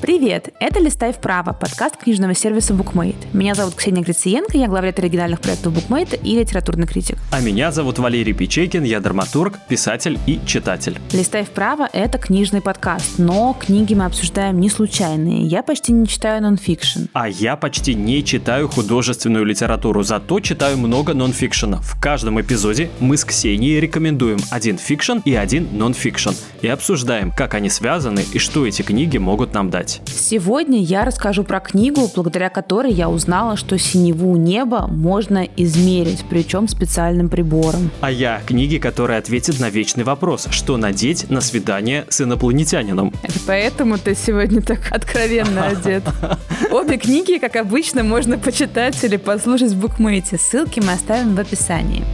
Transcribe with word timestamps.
Привет! 0.00 0.48
Это 0.60 0.80
«Листай 0.80 1.12
вправо»– 1.12 1.52
подкаст 1.60 1.98
книжного 1.98 2.34
сервиса 2.34 2.72
Bookmate. 2.72 3.26
Меня 3.34 3.54
зовут 3.54 3.74
Ксения 3.74 4.02
Грициенко, 4.02 4.56
я 4.56 4.66
главред 4.66 4.98
оригинальных 4.98 5.42
проектов 5.42 5.74
Bookmate 5.74 6.18
и 6.22 6.38
литературный 6.38 6.86
критик. 6.86 7.18
А 7.30 7.40
меня 7.40 7.70
зовут 7.70 7.98
Валерий 7.98 8.32
Печейкин, 8.32 8.82
я 8.82 9.00
драматург, 9.00 9.58
писатель 9.68 10.18
и 10.26 10.40
читатель. 10.46 10.98
«Листай 11.12 11.44
вправо»– 11.44 11.86
это 11.92 12.16
книжный 12.16 12.62
подкаст, 12.62 13.18
но 13.18 13.54
книги 13.60 13.92
мы 13.92 14.06
обсуждаем 14.06 14.58
не 14.58 14.70
случайные. 14.70 15.42
Я 15.42 15.62
почти 15.62 15.92
не 15.92 16.08
читаю 16.08 16.40
нонфикшн. 16.42 17.00
А 17.12 17.28
я 17.28 17.56
почти 17.56 17.94
не 17.94 18.24
читаю 18.24 18.68
художественную 18.68 19.44
литературу, 19.44 20.02
зато 20.02 20.40
читаю 20.40 20.78
много 20.78 21.12
нонфикшена. 21.12 21.82
В 21.82 22.00
каждом 22.00 22.40
эпизоде 22.40 22.88
мы 23.00 23.18
с 23.18 23.26
Ксенией 23.26 23.80
рекомендуем 23.80 24.38
один 24.50 24.78
фикшн 24.78 25.18
и 25.26 25.34
один 25.34 25.68
нонфикшн 25.72 26.30
и 26.62 26.68
обсуждаем, 26.68 27.32
как 27.32 27.52
они 27.52 27.68
связаны 27.68 28.24
и 28.32 28.38
что 28.38 28.66
эти 28.66 28.80
книги 28.80 29.18
могут 29.18 29.52
нам 29.52 29.68
дать. 29.68 29.89
Сегодня 30.06 30.80
я 30.80 31.04
расскажу 31.04 31.44
про 31.44 31.60
книгу, 31.60 32.10
благодаря 32.14 32.50
которой 32.50 32.92
я 32.92 33.08
узнала, 33.08 33.56
что 33.56 33.78
синеву 33.78 34.36
неба 34.36 34.86
можно 34.86 35.46
измерить, 35.56 36.24
причем 36.28 36.68
специальным 36.68 37.28
прибором. 37.28 37.90
А 38.00 38.10
я 38.10 38.40
книги, 38.46 38.78
которая 38.78 39.18
ответит 39.18 39.58
на 39.60 39.70
вечный 39.70 40.04
вопрос, 40.04 40.48
что 40.50 40.76
надеть 40.76 41.28
на 41.30 41.40
свидание 41.40 42.06
с 42.08 42.20
инопланетянином. 42.20 43.12
Это 43.22 43.38
поэтому 43.46 43.98
ты 43.98 44.14
сегодня 44.14 44.62
так 44.62 44.92
откровенно 44.92 45.66
одет. 45.66 46.04
Обе 46.70 46.96
книги, 46.98 47.38
как 47.38 47.56
обычно, 47.56 48.04
можно 48.04 48.38
почитать 48.38 49.02
или 49.02 49.16
послушать 49.16 49.72
в 49.72 49.80
букмейте. 49.80 50.38
Ссылки 50.38 50.80
мы 50.80 50.92
оставим 50.92 51.34
в 51.34 51.40
описании 51.40 52.04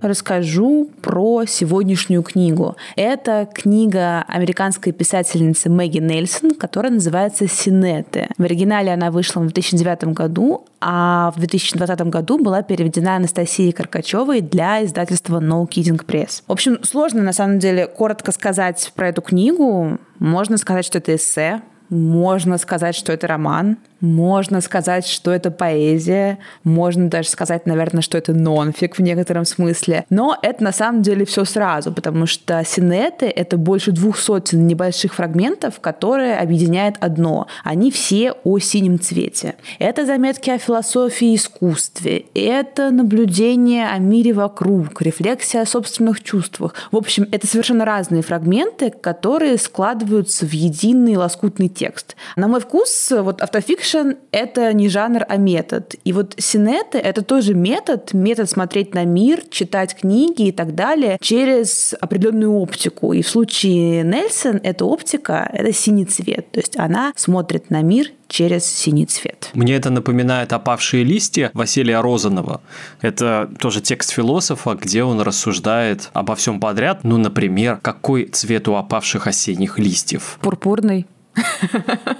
расскажу 0.00 0.88
про 1.02 1.44
сегодняшнюю 1.46 2.22
книгу. 2.22 2.76
Это 2.96 3.48
книга 3.52 4.22
американской 4.28 4.92
писательницы 4.92 5.68
Мэгги 5.68 5.98
Нельсон, 5.98 6.52
которая 6.52 6.92
называется 6.92 7.48
«Синеты». 7.48 8.28
В 8.38 8.42
оригинале 8.42 8.92
она 8.92 9.10
вышла 9.10 9.40
в 9.40 9.46
2009 9.46 10.14
году, 10.14 10.64
а 10.80 11.32
в 11.34 11.38
2020 11.40 12.00
году 12.02 12.38
была 12.38 12.62
переведена 12.62 13.16
Анастасией 13.16 13.72
Каркачевой 13.72 14.40
для 14.40 14.84
издательства 14.84 15.40
No 15.40 15.66
Kidding 15.68 16.04
Press. 16.04 16.42
В 16.46 16.52
общем, 16.52 16.82
сложно 16.82 17.22
на 17.22 17.32
самом 17.32 17.58
деле 17.58 17.86
коротко 17.86 18.32
сказать 18.32 18.92
про 18.94 19.08
эту 19.08 19.22
книгу. 19.22 19.98
Можно 20.18 20.56
сказать, 20.58 20.84
что 20.84 20.98
это 20.98 21.16
эссе, 21.16 21.62
можно 21.88 22.58
сказать, 22.58 22.94
что 22.94 23.12
это 23.12 23.26
роман, 23.26 23.78
можно 24.00 24.60
сказать, 24.60 25.06
что 25.06 25.32
это 25.32 25.50
поэзия, 25.50 26.38
можно 26.64 27.08
даже 27.08 27.28
сказать, 27.28 27.66
наверное, 27.66 28.02
что 28.02 28.16
это 28.16 28.32
нонфик 28.32 28.98
в 28.98 29.02
некотором 29.02 29.44
смысле. 29.44 30.04
Но 30.10 30.36
это 30.42 30.62
на 30.62 30.72
самом 30.72 31.02
деле 31.02 31.24
все 31.24 31.44
сразу, 31.44 31.92
потому 31.92 32.26
что 32.26 32.62
синеты— 32.64 33.26
это 33.36 33.56
больше 33.56 33.92
двух 33.92 34.18
сотен 34.18 34.66
небольших 34.66 35.14
фрагментов, 35.14 35.80
которые 35.80 36.36
объединяют 36.36 36.96
одно. 37.00 37.48
Они 37.64 37.90
все 37.90 38.34
о 38.44 38.58
синем 38.58 39.00
цвете. 39.00 39.56
Это 39.78 40.06
заметки 40.06 40.50
о 40.50 40.58
философии 40.58 41.32
и 41.32 41.36
искусстве, 41.36 42.26
это 42.34 42.90
наблюдение 42.90 43.88
о 43.88 43.98
мире 43.98 44.32
вокруг, 44.32 45.00
рефлексия 45.02 45.62
о 45.62 45.66
собственных 45.66 46.22
чувствах. 46.22 46.74
В 46.92 46.96
общем, 46.96 47.26
это 47.32 47.46
совершенно 47.46 47.84
разные 47.84 48.22
фрагменты, 48.22 48.90
которые 48.90 49.58
складываются 49.58 50.46
в 50.46 50.52
единый 50.52 51.16
лоскутный 51.16 51.68
текст. 51.68 52.16
На 52.36 52.48
мой 52.48 52.60
вкус, 52.60 53.10
вот 53.10 53.40
автофикшн 53.40 53.87
Фикшн— 53.88 54.12
это 54.32 54.72
не 54.72 54.88
жанр, 54.88 55.24
а 55.28 55.36
метод. 55.36 55.94
И 56.04 56.12
вот 56.12 56.34
синеты— 56.38 56.98
это 56.98 57.22
тоже 57.22 57.54
метод, 57.54 58.12
метод 58.12 58.50
смотреть 58.50 58.94
на 58.94 59.04
мир, 59.04 59.42
читать 59.50 59.96
книги 59.96 60.48
и 60.48 60.52
так 60.52 60.74
далее 60.74 61.18
через 61.20 61.94
определенную 62.00 62.52
оптику. 62.52 63.12
И 63.12 63.22
в 63.22 63.28
случае 63.28 64.02
Нельсон 64.02 64.60
эта 64.62 64.84
оптика— 64.84 65.48
это 65.52 65.72
синий 65.72 66.04
цвет. 66.04 66.50
То 66.50 66.60
есть 66.60 66.76
она 66.76 67.12
смотрит 67.16 67.70
на 67.70 67.82
мир 67.82 68.08
через 68.28 68.66
синий 68.66 69.06
цвет. 69.06 69.50
Мне 69.54 69.74
это 69.74 69.90
напоминает 69.90 70.52
«Опавшие 70.52 71.02
листья» 71.02 71.50
Василия 71.54 72.00
Розанова. 72.00 72.60
Это 73.00 73.50
тоже 73.58 73.80
текст 73.80 74.10
философа, 74.10 74.74
где 74.74 75.02
он 75.02 75.20
рассуждает 75.20 76.10
обо 76.12 76.34
всем 76.34 76.60
подряд. 76.60 77.04
Ну, 77.04 77.16
например, 77.16 77.78
какой 77.80 78.26
цвет 78.26 78.68
у 78.68 78.74
опавших 78.74 79.26
осенних 79.26 79.78
листьев? 79.78 80.38
Пурпурный. 80.42 81.06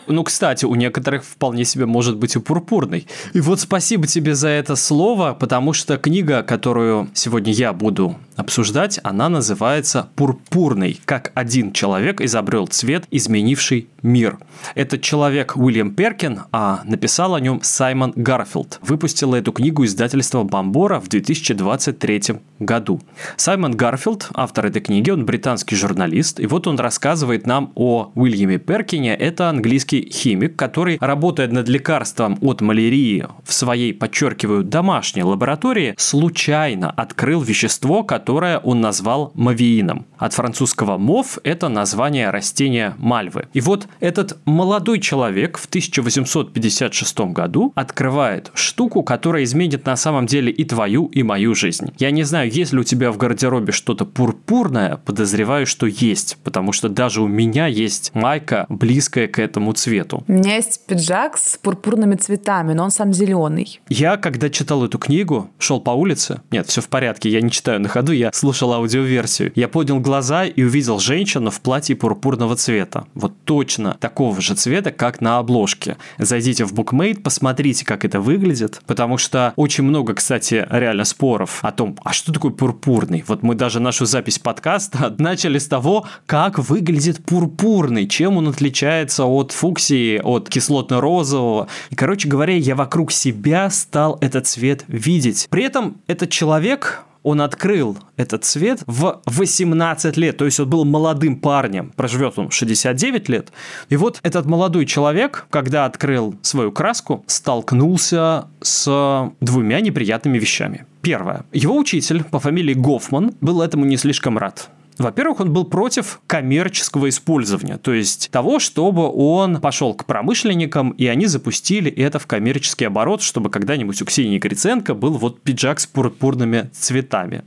Ну, 0.07 0.25
кстати, 0.25 0.65
у 0.65 0.75
некоторых 0.75 1.25
вполне 1.25 1.65
себе 1.65 1.87
может 1.87 2.17
быть 2.17 2.35
и 2.37 2.39
пурпурный. 2.39 3.07
И 3.35 3.41
вот 3.41 3.61
спасибо 3.61 4.07
тебе 4.07 4.35
за 4.35 4.49
это 4.49 4.77
слово, 4.77 5.37
потому 5.39 5.73
что 5.73 5.97
книга, 5.99 6.43
которую 6.43 7.11
сегодня 7.15 7.53
я 7.53 7.73
буду 7.73 8.17
обсуждать, 8.39 9.01
она 9.03 9.29
называется 9.29 10.09
«Пурпурный. 10.15 11.01
Как 11.05 11.33
один 11.35 11.73
человек 11.73 12.21
изобрел 12.21 12.69
цвет, 12.69 13.05
изменивший 13.11 13.89
мир». 14.03 14.39
Этот 14.77 15.03
человек 15.03 15.57
Уильям 15.57 15.95
Перкин, 15.95 16.43
а 16.53 16.81
написал 16.85 17.35
о 17.35 17.41
нем 17.41 17.61
Саймон 17.63 18.13
Гарфилд. 18.15 18.79
Выпустила 18.81 19.35
эту 19.35 19.53
книгу 19.53 19.85
издательство 19.85 20.45
Бомбора 20.45 21.01
в 21.01 21.09
2023 21.09 22.23
году. 22.61 23.01
Саймон 23.37 23.77
Гарфилд, 23.77 24.29
автор 24.35 24.67
этой 24.67 24.83
книги, 24.83 25.11
он 25.11 25.27
британский 25.27 25.75
журналист, 25.75 26.39
и 26.39 26.47
вот 26.47 26.69
он 26.69 26.79
рассказывает 26.79 27.47
нам 27.47 27.73
о 27.75 28.13
Уильяме 28.15 28.59
Перкине. 28.59 29.17
Это 29.17 29.49
английский 29.49 30.09
химик, 30.13 30.55
который, 30.55 30.97
работая 31.01 31.49
над 31.49 31.69
лекарством 31.69 32.39
от 32.41 32.61
малярии 32.61 33.27
в 33.45 33.53
своей, 33.53 33.93
подчеркиваю, 33.93 34.63
домашней 34.63 35.25
лаборатории, 35.25 35.95
случайно 35.99 36.91
открыл 36.91 37.41
вещество, 37.41 38.05
которое 38.05 38.28
которое 38.29 38.59
он 38.59 38.83
назвал 38.83 39.33
мовеином. 39.35 40.05
От 40.19 40.35
французского 40.35 40.99
mauve– 40.99 41.39
это 41.45 41.71
название 41.71 42.29
растения 42.29 42.95
мальвы. 42.99 43.49
И 43.55 43.63
вот 43.63 43.87
этот 44.01 44.37
молодой 44.45 45.01
человек 45.01 45.57
в 45.57 45.65
1856 45.65 47.21
году 47.33 47.73
открывает 47.75 48.51
штуку, 48.53 49.03
которая 49.03 49.45
изменит 49.45 49.87
на 49.87 49.97
самом 49.97 50.27
деле 50.27 50.53
и 50.53 50.65
твою, 50.65 51.07
и 51.07 51.23
мою 51.23 51.55
жизнь. 51.55 51.95
Я 51.99 52.11
не 52.11 52.23
знаю, 52.23 52.51
есть 52.51 52.75
ли 52.75 52.81
у 52.81 52.85
тебя 52.85 53.13
в 53.13 53.17
гардеробе 53.17 53.73
что-то 53.73 54.05
пурпурное, 54.05 54.99
подозреваю, 54.99 55.67
что 55.67 55.87
есть, 55.87 56.37
потому 56.45 56.73
что 56.73 56.91
даже 56.91 57.23
у 57.23 57.29
меня 57.29 57.67
есть 57.67 58.11
майка, 58.13 58.67
близкая 58.69 59.27
к 59.27 59.39
этому 59.39 59.73
цвету. 59.73 60.23
У 60.29 60.33
меня 60.33 60.57
есть 60.57 60.87
пиджак 60.87 61.39
с 61.39 61.57
пурпурными 61.57 62.17
цветами, 62.17 62.75
но 62.75 62.85
он 62.85 62.91
сам 62.91 63.15
зеленый. 63.15 63.81
Я, 63.89 64.19
когда 64.19 64.51
читал 64.51 64.85
эту 64.85 64.99
книгу, 64.99 65.49
шел 65.59 65.81
по 65.81 65.93
улице, 65.93 66.43
нет, 66.51 66.67
все 66.67 66.83
в 66.83 66.89
порядке, 66.89 67.31
я 67.31 67.41
не 67.41 67.51
читаю 67.51 67.81
на 67.81 67.89
ходу, 67.89 68.18
я 68.19 68.33
слушал 68.33 68.73
аудиоверсию. 68.73 69.53
Я 69.55 69.69
поднял 69.69 70.01
глаза 70.01 70.45
и 70.45 70.63
увидел 70.63 70.99
женщину 70.99 71.51
в 71.51 71.61
платье 71.61 71.97
пурпурного 71.97 72.57
цвета. 72.57 73.07
Вот 73.15 73.33
точно 73.45 73.97
такого 74.01 74.41
же 74.41 74.55
цвета, 74.55 74.91
как 74.91 75.21
на 75.21 75.39
обложке. 75.39 75.97
Зайдите 76.19 76.65
в 76.65 76.73
Bookmate, 76.73 77.21
посмотрите, 77.21 77.85
как 77.85 78.05
это 78.05 78.21
выглядит, 78.21 78.83
потому 78.87 79.19
что 79.19 79.53
очень 79.57 79.85
много, 79.85 80.15
кстати, 80.15 80.67
реально 80.71 81.05
споров 81.05 81.61
о 81.63 81.73
том, 81.73 81.97
а 82.05 82.13
что 82.13 82.33
такое 82.33 82.51
пурпурный. 82.51 83.25
Вот 83.27 83.43
мы 83.43 83.55
даже 83.55 83.81
нашу 83.81 84.05
запись 84.05 84.39
подкаста 84.39 85.15
начали 85.19 85.59
с 85.59 85.67
того, 85.67 86.07
как 86.27 86.59
выглядит 86.59 87.25
пурпурный, 87.25 88.07
чем 88.07 88.37
он 88.37 88.49
отличается 88.49 89.25
от 89.25 89.53
фуксии, 89.53 90.21
от 90.23 90.49
кислотно-розового. 90.49 91.69
И, 91.91 91.95
короче 91.95 92.29
говоря, 92.29 92.55
я 92.57 92.75
вокруг 92.75 93.13
себя 93.13 93.71
стал 93.71 94.19
этот 94.21 94.47
цвет 94.47 94.85
видеть. 94.89 95.47
При 95.51 95.65
этом 95.65 95.99
этот 96.07 96.31
человек 96.31 97.05
он 97.23 97.41
открыл 97.41 97.99
этот 98.17 98.45
цвет 98.45 98.83
в 98.87 99.21
18 99.27 100.17
лет, 100.17 100.37
то 100.37 100.45
есть 100.45 100.61
он 100.61 100.69
был 100.69 100.85
молодым 100.85 101.37
парнем, 101.37 101.93
проживет 101.97 102.39
он 102.39 102.51
69 102.51 103.29
лет. 103.29 103.53
И 103.89 103.97
вот 103.97 104.21
этот 104.23 104.47
молодой 104.47 104.87
человек, 104.87 105.47
когда 105.51 105.85
открыл 105.85 106.37
свою 106.43 106.73
краску, 106.73 107.25
столкнулся 107.27 108.47
с 108.61 109.33
двумя 109.41 109.81
неприятными 109.81 110.39
вещами. 110.39 110.87
Первое. 111.03 111.45
Его 111.53 111.77
учитель 111.77 112.25
по 112.25 112.41
фамилии 112.41 112.75
Гофман 112.75 113.35
был 113.41 113.63
этому 113.63 113.85
не 113.85 113.97
слишком 113.97 114.37
рад. 114.37 114.71
Во-первых, 114.99 115.41
он 115.41 115.53
был 115.53 115.65
против 115.65 116.21
коммерческого 116.27 117.09
использования, 117.09 117.79
то 117.79 117.93
есть 117.93 118.31
того, 118.33 118.59
чтобы 118.59 119.09
он 119.09 119.61
пошел 119.61 119.95
к 119.95 120.05
промышленникам, 120.05 120.91
и 120.91 121.07
они 121.07 121.27
запустили 121.27 121.91
это 121.91 122.19
в 122.19 122.27
коммерческий 122.27 122.85
оборот, 122.85 123.23
чтобы 123.23 123.49
когда-нибудь 123.49 124.03
у 124.03 124.05
Ксении 124.05 124.39
Гриценко 124.39 124.95
был 124.95 125.13
вот 125.13 125.41
пиджак 125.41 125.79
с 125.79 125.87
пурпурными 125.87 126.71
цветами. 126.73 127.45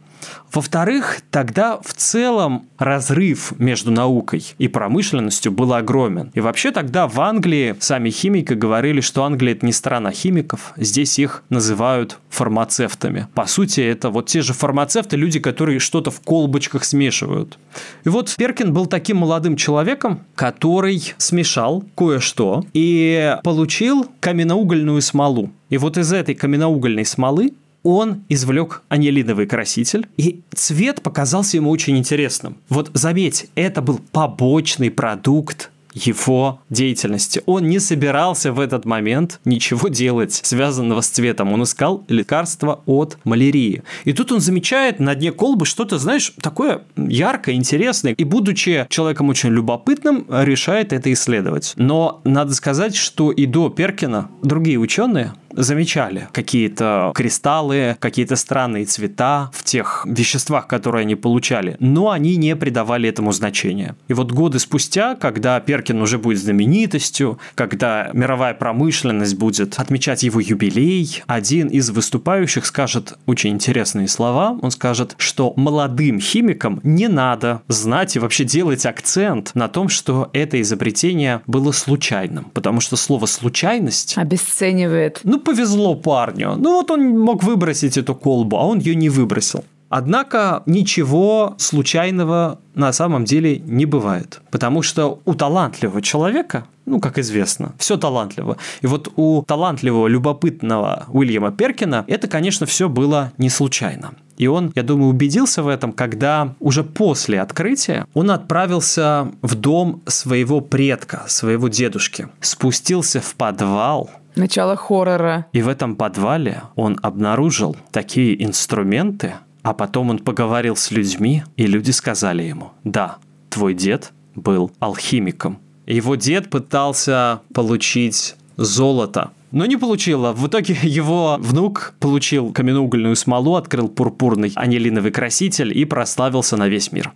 Во-вторых, 0.52 1.22
тогда 1.30 1.80
в 1.82 1.94
целом 1.94 2.68
разрыв 2.78 3.54
между 3.60 3.92
наукой 3.92 4.44
и 4.58 4.68
промышленностью 4.68 5.52
был 5.52 5.74
огромен. 5.74 6.32
И 6.34 6.42
вообще 6.42 6.72
тогда 6.72 7.08
в 7.08 7.20
Англии 7.22 7.76
сами 7.80 8.10
химики 8.10 8.54
говорили, 8.54 9.02
что 9.02 9.24
Англия 9.24 9.54
это 9.54 9.66
не 9.66 9.72
страна 9.72 10.12
химиков, 10.12 10.74
здесь 10.76 11.20
их 11.20 11.44
называют 11.50 12.20
фармацевтами. 12.30 13.28
По 13.34 13.46
сути, 13.46 13.82
это 13.82 14.10
вот 14.10 14.28
те 14.28 14.42
же 14.42 14.54
фармацевты, 14.54 15.16
люди, 15.16 15.40
которые 15.40 15.80
что-то 15.80 16.12
в 16.12 16.22
колбочках 16.22 16.84
смешивают. 16.84 17.58
И 18.04 18.10
вот 18.10 18.36
Перкин 18.38 18.74
был 18.74 18.86
таким 18.86 19.18
молодым 19.18 19.56
человеком, 19.56 20.22
который 20.36 21.14
смешал 21.18 21.84
кое-что 21.96 22.66
и 22.74 23.38
получил 23.44 24.08
каменноугольную 24.20 25.02
смолу. 25.02 25.52
И 25.70 25.78
вот 25.78 25.98
из 25.98 26.12
этой 26.12 26.36
каменноугольной 26.36 27.06
смолы 27.06 27.54
он 27.84 28.24
извлек 28.30 28.84
анилиновый 28.90 29.48
краситель, 29.48 30.08
и 30.18 30.42
цвет 30.54 31.02
показался 31.02 31.58
ему 31.58 31.70
очень 31.70 31.98
интересным. 31.98 32.58
Вот 32.70 32.92
заметь, 32.94 33.48
это 33.56 33.82
был 33.82 34.00
побочный 34.12 34.92
продукт 34.92 35.72
его 35.94 36.62
деятельности. 36.70 37.42
Он 37.46 37.68
не 37.68 37.80
собирался 37.80 38.54
в 38.54 38.60
этот 38.60 38.86
момент 38.86 39.40
ничего 39.46 39.88
делать, 39.90 40.34
связанного 40.34 41.02
с 41.02 41.08
цветом. 41.08 41.54
Он 41.54 41.64
искал 41.64 42.04
лекарство 42.08 42.82
от 42.86 43.18
малярии. 43.24 43.84
И 44.06 44.14
тут 44.14 44.32
он 44.32 44.40
замечает 44.40 45.00
на 45.00 45.16
дне 45.16 45.32
колбы 45.32 45.66
что-то, 45.66 45.98
знаешь, 45.98 46.34
такое 46.42 46.84
яркое, 46.96 47.56
интересное. 47.56 48.14
И 48.14 48.24
будучи 48.24 48.86
человеком 48.90 49.30
очень 49.30 49.50
любопытным, 49.50 50.26
решает 50.30 50.94
это 50.94 51.12
исследовать. 51.12 51.74
Но 51.76 52.22
надо 52.24 52.54
сказать, 52.54 52.96
что 52.96 53.32
и 53.32 53.46
до 53.46 53.70
Перкина 53.70 54.30
другие 54.42 54.78
ученые 54.78 55.34
замечали 55.54 56.28
какие-то 56.32 57.12
кристаллы, 57.16 57.98
какие-то 58.00 58.36
странные 58.36 58.86
цвета 58.86 59.50
в 59.54 59.64
тех 59.64 60.06
веществах, 60.08 60.68
которые 60.68 61.02
они 61.02 61.16
получали, 61.16 61.76
но 61.80 62.12
они 62.12 62.36
не 62.38 62.56
придавали 62.56 63.10
этому 63.10 63.32
значения. 63.32 63.96
И 64.08 64.14
вот 64.14 64.32
годы 64.32 64.60
спустя, 64.60 65.16
когда 65.16 65.60
Перкин 65.60 66.02
уже 66.02 66.18
будет 66.18 66.40
знаменитостью, 66.40 67.40
когда 67.56 68.10
мировая 68.14 68.54
промышленность 68.54 69.36
будет 69.36 69.80
отмечать 69.80 70.24
его 70.24 70.40
юбилей, 70.40 71.24
один 71.28 71.68
из 71.68 71.90
выступающих 71.90 72.66
скажет 72.66 73.18
очень 73.26 73.52
интересные 73.52 74.08
слова. 74.08 74.58
Он 74.62 74.72
скажет, 74.72 75.16
что 75.18 75.54
молодым 75.56 76.20
химикам 76.20 76.80
не 76.84 77.08
надо 77.08 77.62
знать 77.68 78.16
и 78.16 78.20
вообще 78.20 78.44
делать 78.44 78.86
акцент 78.86 79.52
на 79.54 79.68
том, 79.68 79.90
что 79.90 80.30
это 80.34 80.62
изобретение 80.62 81.42
было 81.48 81.72
случайным, 81.72 82.46
потому 82.54 82.82
что 82.82 82.96
слово 82.96 83.26
«случайность» 83.26 84.18
обесценивает. 84.18 85.20
Ну, 85.24 85.40
повезло 85.44 85.96
парню. 85.96 86.56
Ну, 86.58 86.76
вот 86.76 86.92
он 86.92 87.20
мог 87.20 87.44
выбросить 87.44 87.98
эту 87.98 88.16
колбу, 88.16 88.58
а 88.58 88.66
он 88.66 88.80
ее 88.80 88.96
не 88.96 89.10
выбросил. 89.10 89.64
Однако 89.92 90.64
ничего 90.68 91.56
случайного 91.58 92.60
на 92.76 92.94
самом 92.94 93.26
деле 93.26 93.60
не 93.60 93.86
бывает. 93.86 94.42
Потому 94.50 94.84
что 94.84 95.20
у 95.26 95.34
талантливого 95.34 96.02
человека, 96.02 96.66
ну, 96.86 97.02
как 97.02 97.20
известно, 97.20 97.74
все 97.78 97.98
талантливо. 97.98 98.56
И 98.82 98.88
вот 98.88 99.12
у 99.18 99.44
талантливого, 99.44 100.08
любопытного 100.08 101.08
Уильяма 101.10 101.52
Перкина 101.52 102.06
это, 102.08 102.30
конечно, 102.30 102.66
все 102.66 102.88
было 102.88 103.34
не 103.38 103.50
случайно. 103.50 104.12
И 104.38 104.48
он, 104.48 104.72
я 104.76 104.84
думаю, 104.84 105.10
убедился 105.10 105.62
в 105.62 105.68
этом, 105.68 105.92
когда 105.92 106.56
уже 106.62 106.86
после 106.86 107.42
открытия 107.42 108.08
он 108.14 108.32
отправился 108.32 109.30
в 109.42 109.56
дом 109.56 110.02
своего 110.08 110.62
предка, 110.62 111.26
своего 111.28 111.68
дедушки, 111.68 112.30
спустился 112.40 113.20
в 113.20 113.36
подвал, 113.36 114.10
Начало 114.36 114.76
хоррора. 114.76 115.48
И 115.52 115.62
в 115.62 115.68
этом 115.68 115.96
подвале 115.96 116.64
он 116.76 116.98
обнаружил 117.02 117.76
такие 117.92 118.44
инструменты, 118.44 119.36
а 119.62 119.74
потом 119.74 120.10
он 120.10 120.20
поговорил 120.20 120.76
с 120.76 120.92
людьми, 120.92 121.44
и 121.58 121.68
люди 121.68 121.92
сказали 121.92 122.44
ему, 122.44 122.72
да, 122.84 123.18
твой 123.50 123.74
дед 123.74 124.12
был 124.36 124.72
алхимиком. 124.80 125.60
Его 125.86 126.16
дед 126.16 126.50
пытался 126.50 127.42
получить 127.54 128.36
золото, 128.58 129.32
но 129.52 129.66
не 129.66 129.78
получила. 129.78 130.32
В 130.32 130.48
итоге 130.48 130.78
его 130.82 131.38
внук 131.40 131.94
получил 132.00 132.54
каменноугольную 132.54 133.16
смолу, 133.16 133.56
открыл 133.56 133.90
пурпурный 133.90 134.52
анилиновый 134.56 135.12
краситель 135.12 135.78
и 135.78 135.86
прославился 135.86 136.58
на 136.58 136.68
весь 136.68 136.92
мир. 136.92 137.12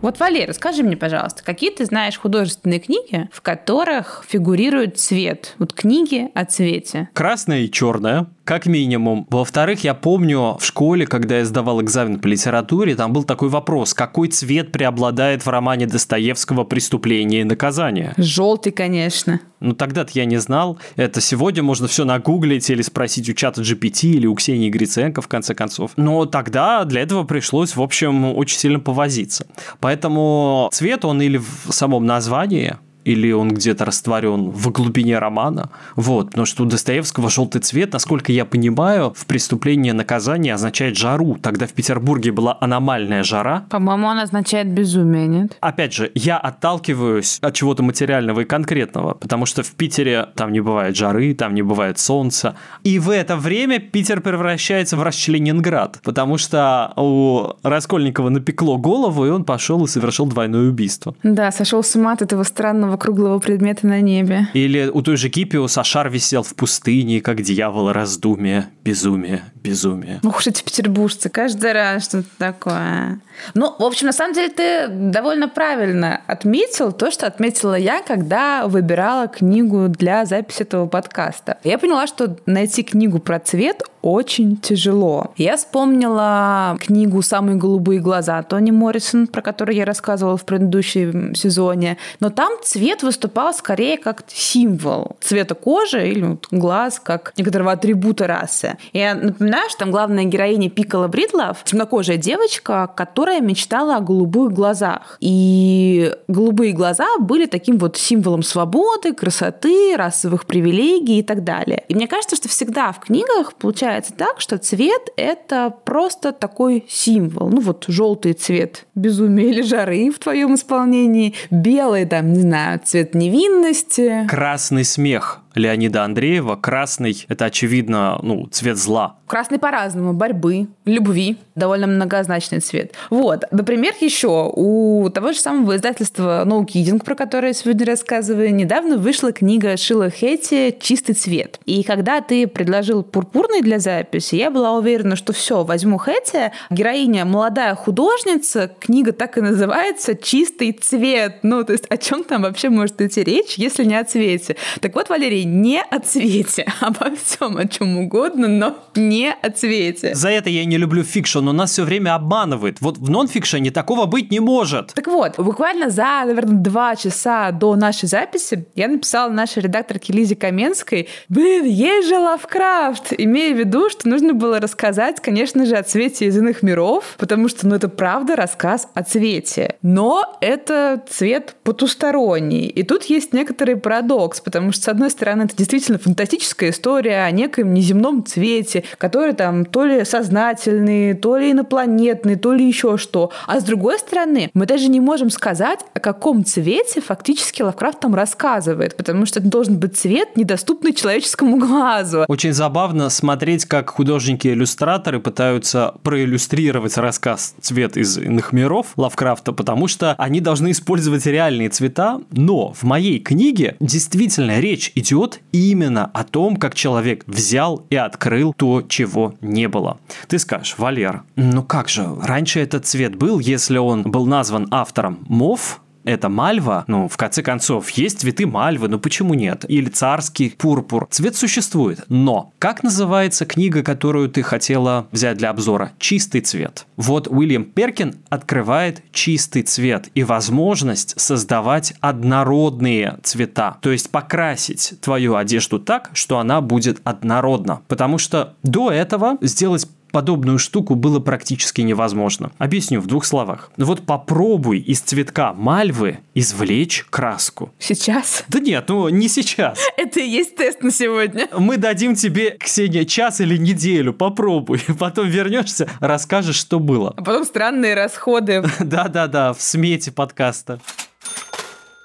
Вот, 0.00 0.18
Валера, 0.18 0.52
скажи 0.54 0.82
мне, 0.82 0.96
пожалуйста, 0.96 1.44
какие 1.44 1.70
ты 1.70 1.84
знаешь 1.84 2.18
художественные 2.18 2.80
книги, 2.80 3.28
в 3.32 3.42
которых 3.42 4.24
фигурирует 4.26 4.98
цвет? 4.98 5.54
Вот 5.58 5.74
книги 5.74 6.30
о 6.34 6.46
цвете. 6.46 7.10
Красное 7.12 7.60
и 7.60 7.70
черное 7.70 8.26
как 8.50 8.66
минимум. 8.66 9.28
Во-вторых, 9.30 9.84
я 9.84 9.94
помню 9.94 10.56
в 10.58 10.64
школе, 10.64 11.06
когда 11.06 11.38
я 11.38 11.44
сдавал 11.44 11.80
экзамен 11.82 12.18
по 12.18 12.26
литературе, 12.26 12.96
там 12.96 13.12
был 13.12 13.22
такой 13.22 13.48
вопрос, 13.48 13.94
какой 13.94 14.26
цвет 14.26 14.72
преобладает 14.72 15.46
в 15.46 15.48
романе 15.48 15.86
Достоевского 15.86 16.64
«Преступление 16.64 17.42
и 17.42 17.44
наказание»? 17.44 18.12
Желтый, 18.16 18.72
конечно. 18.72 19.38
Ну, 19.60 19.72
тогда-то 19.72 20.10
я 20.14 20.24
не 20.24 20.38
знал. 20.38 20.80
Это 20.96 21.20
сегодня 21.20 21.62
можно 21.62 21.86
все 21.86 22.04
нагуглить 22.04 22.68
или 22.70 22.82
спросить 22.82 23.30
у 23.30 23.34
чата 23.34 23.60
GPT 23.60 24.08
или 24.08 24.26
у 24.26 24.34
Ксении 24.34 24.68
Гриценко, 24.68 25.22
в 25.22 25.28
конце 25.28 25.54
концов. 25.54 25.92
Но 25.96 26.26
тогда 26.26 26.84
для 26.84 27.02
этого 27.02 27.22
пришлось, 27.22 27.76
в 27.76 27.80
общем, 27.80 28.34
очень 28.36 28.58
сильно 28.58 28.80
повозиться. 28.80 29.46
Поэтому 29.78 30.70
цвет, 30.72 31.04
он 31.04 31.22
или 31.22 31.36
в 31.38 31.70
самом 31.70 32.04
названии, 32.04 32.78
или 33.04 33.32
он 33.32 33.48
где-то 33.48 33.84
растворен 33.84 34.50
в 34.50 34.70
глубине 34.70 35.18
романа. 35.18 35.70
Вот, 35.96 36.26
потому 36.30 36.46
что 36.46 36.64
у 36.64 36.66
Достоевского 36.66 37.30
желтый 37.30 37.60
цвет, 37.60 37.92
насколько 37.92 38.32
я 38.32 38.44
понимаю, 38.44 39.12
в 39.16 39.26
преступлении 39.26 39.90
наказание 39.90 40.54
означает 40.54 40.96
жару. 40.96 41.36
Тогда 41.40 41.66
в 41.66 41.72
Петербурге 41.72 42.32
была 42.32 42.56
аномальная 42.60 43.22
жара. 43.22 43.64
По-моему, 43.70 44.06
он 44.06 44.18
означает 44.18 44.68
безумие, 44.68 45.26
нет? 45.26 45.56
Опять 45.60 45.92
же, 45.92 46.10
я 46.14 46.38
отталкиваюсь 46.38 47.38
от 47.40 47.54
чего-то 47.54 47.82
материального 47.82 48.40
и 48.40 48.44
конкретного, 48.44 49.14
потому 49.14 49.46
что 49.46 49.62
в 49.62 49.70
Питере 49.72 50.28
там 50.34 50.52
не 50.52 50.60
бывает 50.60 50.96
жары, 50.96 51.34
там 51.34 51.54
не 51.54 51.62
бывает 51.62 51.98
солнца. 51.98 52.56
И 52.84 52.98
в 52.98 53.10
это 53.10 53.36
время 53.36 53.78
Питер 53.78 54.20
превращается 54.20 54.96
в 54.96 55.02
расчленинград, 55.02 56.00
потому 56.02 56.38
что 56.38 56.92
у 56.96 57.52
Раскольникова 57.62 58.28
напекло 58.28 58.76
голову, 58.76 59.26
и 59.26 59.30
он 59.30 59.44
пошел 59.44 59.84
и 59.84 59.88
совершил 59.88 60.26
двойное 60.26 60.68
убийство. 60.68 61.14
Да, 61.22 61.50
сошел 61.50 61.82
с 61.82 61.94
ума 61.96 62.12
от 62.12 62.22
этого 62.22 62.42
странного 62.42 62.89
самого 62.90 62.96
круглого 62.96 63.38
предмета 63.38 63.86
на 63.86 64.00
небе. 64.00 64.48
Или 64.54 64.90
у 64.92 65.02
той 65.02 65.16
же 65.16 65.28
Кипио 65.28 65.68
Сашар 65.68 66.10
висел 66.10 66.42
в 66.42 66.54
пустыне, 66.54 67.20
как 67.20 67.42
дьявол 67.42 67.92
раздумие, 67.92 68.68
безумие, 68.84 69.42
безумие. 69.54 70.20
Уж 70.22 70.46
эти 70.46 70.62
петербуржцы, 70.62 71.28
каждый 71.28 71.72
раз 71.72 72.04
что-то 72.04 72.28
такое. 72.38 73.20
Ну, 73.54 73.74
в 73.78 73.82
общем, 73.82 74.06
на 74.06 74.12
самом 74.12 74.34
деле 74.34 74.50
ты 74.50 74.88
довольно 74.88 75.48
правильно 75.48 76.20
отметил 76.26 76.92
то, 76.92 77.10
что 77.10 77.26
отметила 77.26 77.74
я, 77.74 78.02
когда 78.02 78.66
выбирала 78.66 79.28
книгу 79.28 79.88
для 79.88 80.24
записи 80.24 80.62
этого 80.62 80.86
подкаста. 80.86 81.58
Я 81.64 81.78
поняла, 81.78 82.06
что 82.06 82.36
найти 82.46 82.82
книгу 82.82 83.18
про 83.18 83.38
цвет 83.38 83.82
очень 84.02 84.56
тяжело. 84.56 85.32
Я 85.36 85.56
вспомнила 85.56 86.76
книгу 86.80 87.20
«Самые 87.22 87.56
голубые 87.56 88.00
глаза» 88.00 88.42
Тони 88.42 88.70
Моррисон, 88.70 89.26
про 89.26 89.42
которую 89.42 89.76
я 89.76 89.84
рассказывала 89.84 90.36
в 90.36 90.44
предыдущем 90.44 91.34
сезоне. 91.34 91.98
Но 92.18 92.30
там 92.30 92.52
цвет 92.62 92.79
выступал 93.02 93.54
скорее 93.54 93.98
как 93.98 94.24
символ 94.28 95.16
цвета 95.20 95.54
кожи 95.54 96.08
или 96.08 96.22
вот 96.22 96.48
глаз, 96.50 97.00
как 97.02 97.32
некоторого 97.36 97.72
атрибута 97.72 98.26
расы. 98.26 98.76
Я 98.92 99.14
напоминаю, 99.14 99.68
что 99.68 99.80
там 99.80 99.90
главная 99.90 100.24
героиня 100.24 100.70
Пикала 100.70 101.08
Бридлов, 101.08 101.64
темнокожая 101.64 102.16
девочка, 102.16 102.90
которая 102.96 103.40
мечтала 103.40 103.96
о 103.96 104.00
голубых 104.00 104.52
глазах. 104.52 105.16
И 105.20 106.14
голубые 106.28 106.72
глаза 106.72 107.06
были 107.18 107.46
таким 107.46 107.78
вот 107.78 107.96
символом 107.96 108.42
свободы, 108.42 109.12
красоты, 109.12 109.96
расовых 109.96 110.46
привилегий 110.46 111.20
и 111.20 111.22
так 111.22 111.44
далее. 111.44 111.84
И 111.88 111.94
мне 111.94 112.06
кажется, 112.06 112.36
что 112.36 112.48
всегда 112.48 112.92
в 112.92 113.00
книгах 113.00 113.54
получается 113.54 114.12
так, 114.16 114.40
что 114.40 114.58
цвет— 114.58 115.08
это 115.16 115.74
просто 115.84 116.32
такой 116.32 116.84
символ. 116.88 117.48
Ну 117.48 117.60
вот 117.60 117.84
желтый 117.88 118.32
цвет 118.32 118.86
безумия 118.94 119.48
или 119.48 119.62
жары 119.62 120.10
в 120.10 120.18
твоем 120.18 120.54
исполнении, 120.54 121.34
белый 121.50 122.06
там, 122.06 122.32
не 122.32 122.40
знаю, 122.40 122.69
цвет 122.78 123.14
невинности. 123.14 124.26
Красный 124.28 124.84
смех 124.84 125.40
Леонида 125.54 126.04
Андреева. 126.04 126.56
Красный– 126.56 127.24
это, 127.28 127.46
очевидно, 127.46 128.18
ну, 128.22 128.46
цвет 128.46 128.76
зла. 128.76 129.16
Красный 129.26 129.58
по-разному. 129.58 130.12
Борьбы, 130.12 130.66
любви. 130.84 131.36
Довольно 131.54 131.86
многозначный 131.86 132.58
цвет. 132.60 132.94
Вот. 133.10 133.44
Например, 133.52 133.92
еще 134.00 134.50
у 134.52 135.08
того 135.10 135.32
же 135.32 135.38
самого 135.38 135.76
издательства 135.76 136.44
No 136.44 136.64
Kidding, 136.64 137.04
про 137.04 137.14
которое 137.14 137.48
я 137.48 137.54
сегодня 137.54 137.86
рассказываю, 137.86 138.52
недавно 138.52 138.96
вышла 138.96 139.30
книга 139.30 139.76
Шила 139.76 140.10
Хетти 140.10 140.74
«Чистый 140.80 141.12
цвет». 141.12 141.60
И 141.64 141.84
когда 141.84 142.20
ты 142.20 142.48
предложил 142.48 143.04
пурпурный 143.04 143.62
для 143.62 143.78
записи, 143.78 144.34
я 144.34 144.50
была 144.50 144.72
уверена, 144.72 145.14
что 145.14 145.32
все, 145.32 145.62
возьму 145.62 145.98
Хетти. 145.98 146.50
Героиня 146.70 147.24
молодая 147.24 147.74
художница, 147.76 148.70
книга 148.80 149.12
так 149.12 149.38
и 149.38 149.40
называется 149.40 150.16
«Чистый 150.16 150.72
цвет». 150.72 151.38
Ну, 151.42 151.62
то 151.62 151.72
есть 151.72 151.86
о 151.88 151.96
чем 151.96 152.24
там 152.24 152.42
вообще 152.42 152.68
может 152.68 153.00
идти 153.00 153.22
речь, 153.22 153.54
если 153.54 153.84
не 153.84 153.94
о 153.94 154.04
цвете? 154.04 154.56
Так 154.80 154.96
вот, 154.96 155.08
Валерий, 155.08 155.44
не 155.50 155.82
о 155.90 155.98
цвете, 155.98 156.66
обо 156.80 157.14
всем, 157.16 157.56
о 157.56 157.66
чем 157.66 157.98
угодно, 157.98 158.48
но 158.48 158.76
не 158.94 159.32
о 159.32 159.50
цвете. 159.50 160.14
За 160.14 160.28
это 160.28 160.50
я 160.50 160.64
не 160.64 160.76
люблю 160.76 161.02
фикшн, 161.02 161.48
он 161.48 161.56
нас 161.56 161.72
все 161.72 161.84
время 161.84 162.14
обманывает. 162.14 162.80
Вот 162.80 162.98
в 162.98 163.10
нонфикшене 163.10 163.70
такого 163.70 164.06
быть 164.06 164.30
не 164.30 164.40
может. 164.40 164.94
Так 164.94 165.06
вот, 165.06 165.38
буквально 165.38 165.90
за, 165.90 166.22
наверное, 166.24 166.56
два 166.56 166.96
часа 166.96 167.50
до 167.50 167.76
нашей 167.76 168.08
записи 168.08 168.66
я 168.74 168.88
написала 168.88 169.30
нашей 169.30 169.62
редакторке 169.62 170.12
Лизе 170.12 170.36
Каменской, 170.36 171.08
блин, 171.28 171.64
есть 171.64 172.08
же 172.08 172.18
Лавкрафт, 172.18 173.12
имея 173.16 173.54
в 173.54 173.58
виду, 173.58 173.90
что 173.90 174.08
нужно 174.08 174.32
было 174.32 174.60
рассказать, 174.60 175.20
конечно 175.20 175.66
же, 175.66 175.76
о 175.76 175.82
цвете 175.82 176.26
из 176.26 176.36
иных 176.36 176.62
миров, 176.62 177.16
потому 177.18 177.48
что, 177.48 177.66
ну, 177.66 177.74
это 177.74 177.88
правда 177.88 178.36
рассказ 178.36 178.88
о 178.94 179.02
цвете. 179.02 179.76
Но 179.82 180.38
это 180.40 181.02
цвет 181.08 181.56
потусторонний. 181.64 182.66
И 182.66 182.82
тут 182.82 183.04
есть 183.04 183.32
некоторый 183.32 183.76
парадокс, 183.76 184.40
потому 184.40 184.72
что, 184.72 184.82
с 184.82 184.88
одной 184.88 185.10
стороны, 185.10 185.29
стороны, 185.30 185.42
это 185.44 185.56
действительно 185.56 185.98
фантастическая 185.98 186.70
история 186.70 187.22
о 187.22 187.30
некоем 187.30 187.72
неземном 187.72 188.24
цвете, 188.24 188.82
который 188.98 189.32
там 189.32 189.64
то 189.64 189.84
ли 189.84 190.04
сознательный, 190.04 191.14
то 191.14 191.36
ли 191.36 191.52
инопланетный, 191.52 192.36
то 192.36 192.52
ли 192.52 192.66
еще 192.66 192.96
что. 192.96 193.30
А 193.46 193.60
с 193.60 193.64
другой 193.64 193.98
стороны, 194.00 194.50
мы 194.54 194.66
даже 194.66 194.88
не 194.88 194.98
можем 194.98 195.30
сказать, 195.30 195.80
о 195.94 196.00
каком 196.00 196.44
цвете 196.44 197.00
фактически 197.00 197.62
Лавкрафт 197.62 198.00
там 198.00 198.14
рассказывает, 198.14 198.96
потому 198.96 199.24
что 199.24 199.38
это 199.38 199.48
должен 199.48 199.78
быть 199.78 199.96
цвет, 199.96 200.36
недоступный 200.36 200.92
человеческому 200.92 201.58
глазу. 201.58 202.24
Очень 202.26 202.52
забавно 202.52 203.08
смотреть, 203.08 203.66
как 203.66 203.90
художники-иллюстраторы 203.90 205.20
пытаются 205.20 205.94
проиллюстрировать 206.02 206.96
рассказ 206.96 207.54
«Цвет 207.60 207.96
из 207.96 208.18
иных 208.18 208.52
миров» 208.52 208.88
Лавкрафта, 208.96 209.52
потому 209.52 209.86
что 209.86 210.14
они 210.18 210.40
должны 210.40 210.72
использовать 210.72 211.24
реальные 211.26 211.68
цвета, 211.68 212.20
но 212.32 212.72
в 212.72 212.82
моей 212.82 213.20
книге 213.20 213.76
действительно 213.78 214.58
речь 214.58 214.90
идет 214.96 215.19
именно 215.52 216.06
о 216.06 216.24
том, 216.24 216.56
как 216.56 216.74
человек 216.74 217.24
взял 217.26 217.86
и 217.90 217.96
открыл 217.96 218.54
то, 218.54 218.82
чего 218.82 219.34
не 219.40 219.68
было. 219.68 219.98
Ты 220.28 220.38
скажешь, 220.38 220.76
Валер, 220.78 221.22
ну 221.36 221.62
как 221.62 221.88
же, 221.88 222.06
раньше 222.22 222.60
этот 222.60 222.86
цвет 222.86 223.16
был, 223.16 223.38
если 223.38 223.78
он 223.78 224.02
был 224.02 224.26
назван 224.26 224.68
автором 224.70 225.18
мов, 225.28 225.80
это 226.04 226.28
мальва, 226.28 226.84
ну, 226.86 227.08
в 227.08 227.16
конце 227.16 227.42
концов, 227.42 227.90
есть 227.90 228.20
цветы 228.20 228.46
мальвы, 228.46 228.88
ну 228.88 228.98
почему 228.98 229.34
нет? 229.34 229.64
Или 229.68 229.88
царский 229.88 230.50
пурпур. 230.50 231.06
Цвет 231.10 231.36
существует. 231.36 232.04
Но 232.08 232.52
как 232.58 232.82
называется 232.82 233.46
книга, 233.46 233.82
которую 233.82 234.28
ты 234.28 234.42
хотела 234.42 235.06
взять 235.12 235.38
для 235.38 235.50
обзора? 235.50 235.92
Чистый 235.98 236.40
цвет. 236.40 236.86
Вот 236.96 237.28
Уильям 237.28 237.64
Перкин 237.64 238.16
открывает 238.28 239.02
чистый 239.12 239.62
цвет 239.62 240.08
и 240.14 240.24
возможность 240.24 241.18
создавать 241.20 241.94
однородные 242.00 243.18
цвета. 243.22 243.76
То 243.80 243.90
есть 243.90 244.10
покрасить 244.10 244.94
твою 245.00 245.36
одежду 245.36 245.78
так, 245.78 246.10
что 246.14 246.38
она 246.38 246.60
будет 246.60 247.00
однородна. 247.04 247.80
Потому 247.88 248.18
что 248.18 248.54
до 248.62 248.90
этого 248.90 249.38
сделать 249.40 249.86
подобную 250.10 250.58
штуку 250.58 250.94
было 250.94 251.20
практически 251.20 251.80
невозможно. 251.80 252.52
Объясню 252.58 253.00
в 253.00 253.06
двух 253.06 253.24
словах. 253.24 253.70
Вот 253.76 254.06
попробуй 254.06 254.78
из 254.78 255.00
цветка 255.00 255.52
мальвы 255.52 256.18
извлечь 256.34 257.04
краску. 257.10 257.72
Сейчас? 257.78 258.44
Да 258.48 258.60
нет, 258.60 258.84
ну 258.88 259.08
не 259.08 259.28
сейчас. 259.28 259.78
Это 259.96 260.20
и 260.20 260.28
есть 260.28 260.56
тест 260.56 260.82
на 260.82 260.90
сегодня. 260.90 261.48
Мы 261.56 261.76
дадим 261.76 262.14
тебе, 262.14 262.56
Ксения, 262.58 263.04
час 263.04 263.40
или 263.40 263.56
неделю. 263.56 264.12
Попробуй. 264.12 264.80
Потом 264.98 265.28
вернешься, 265.28 265.88
расскажешь, 266.00 266.56
что 266.56 266.78
было. 266.78 267.14
А 267.16 267.22
потом 267.22 267.44
странные 267.44 267.94
расходы. 267.94 268.62
Да-да-да, 268.80 269.52
в 269.52 269.60
смете 269.60 270.12
подкаста. 270.12 270.80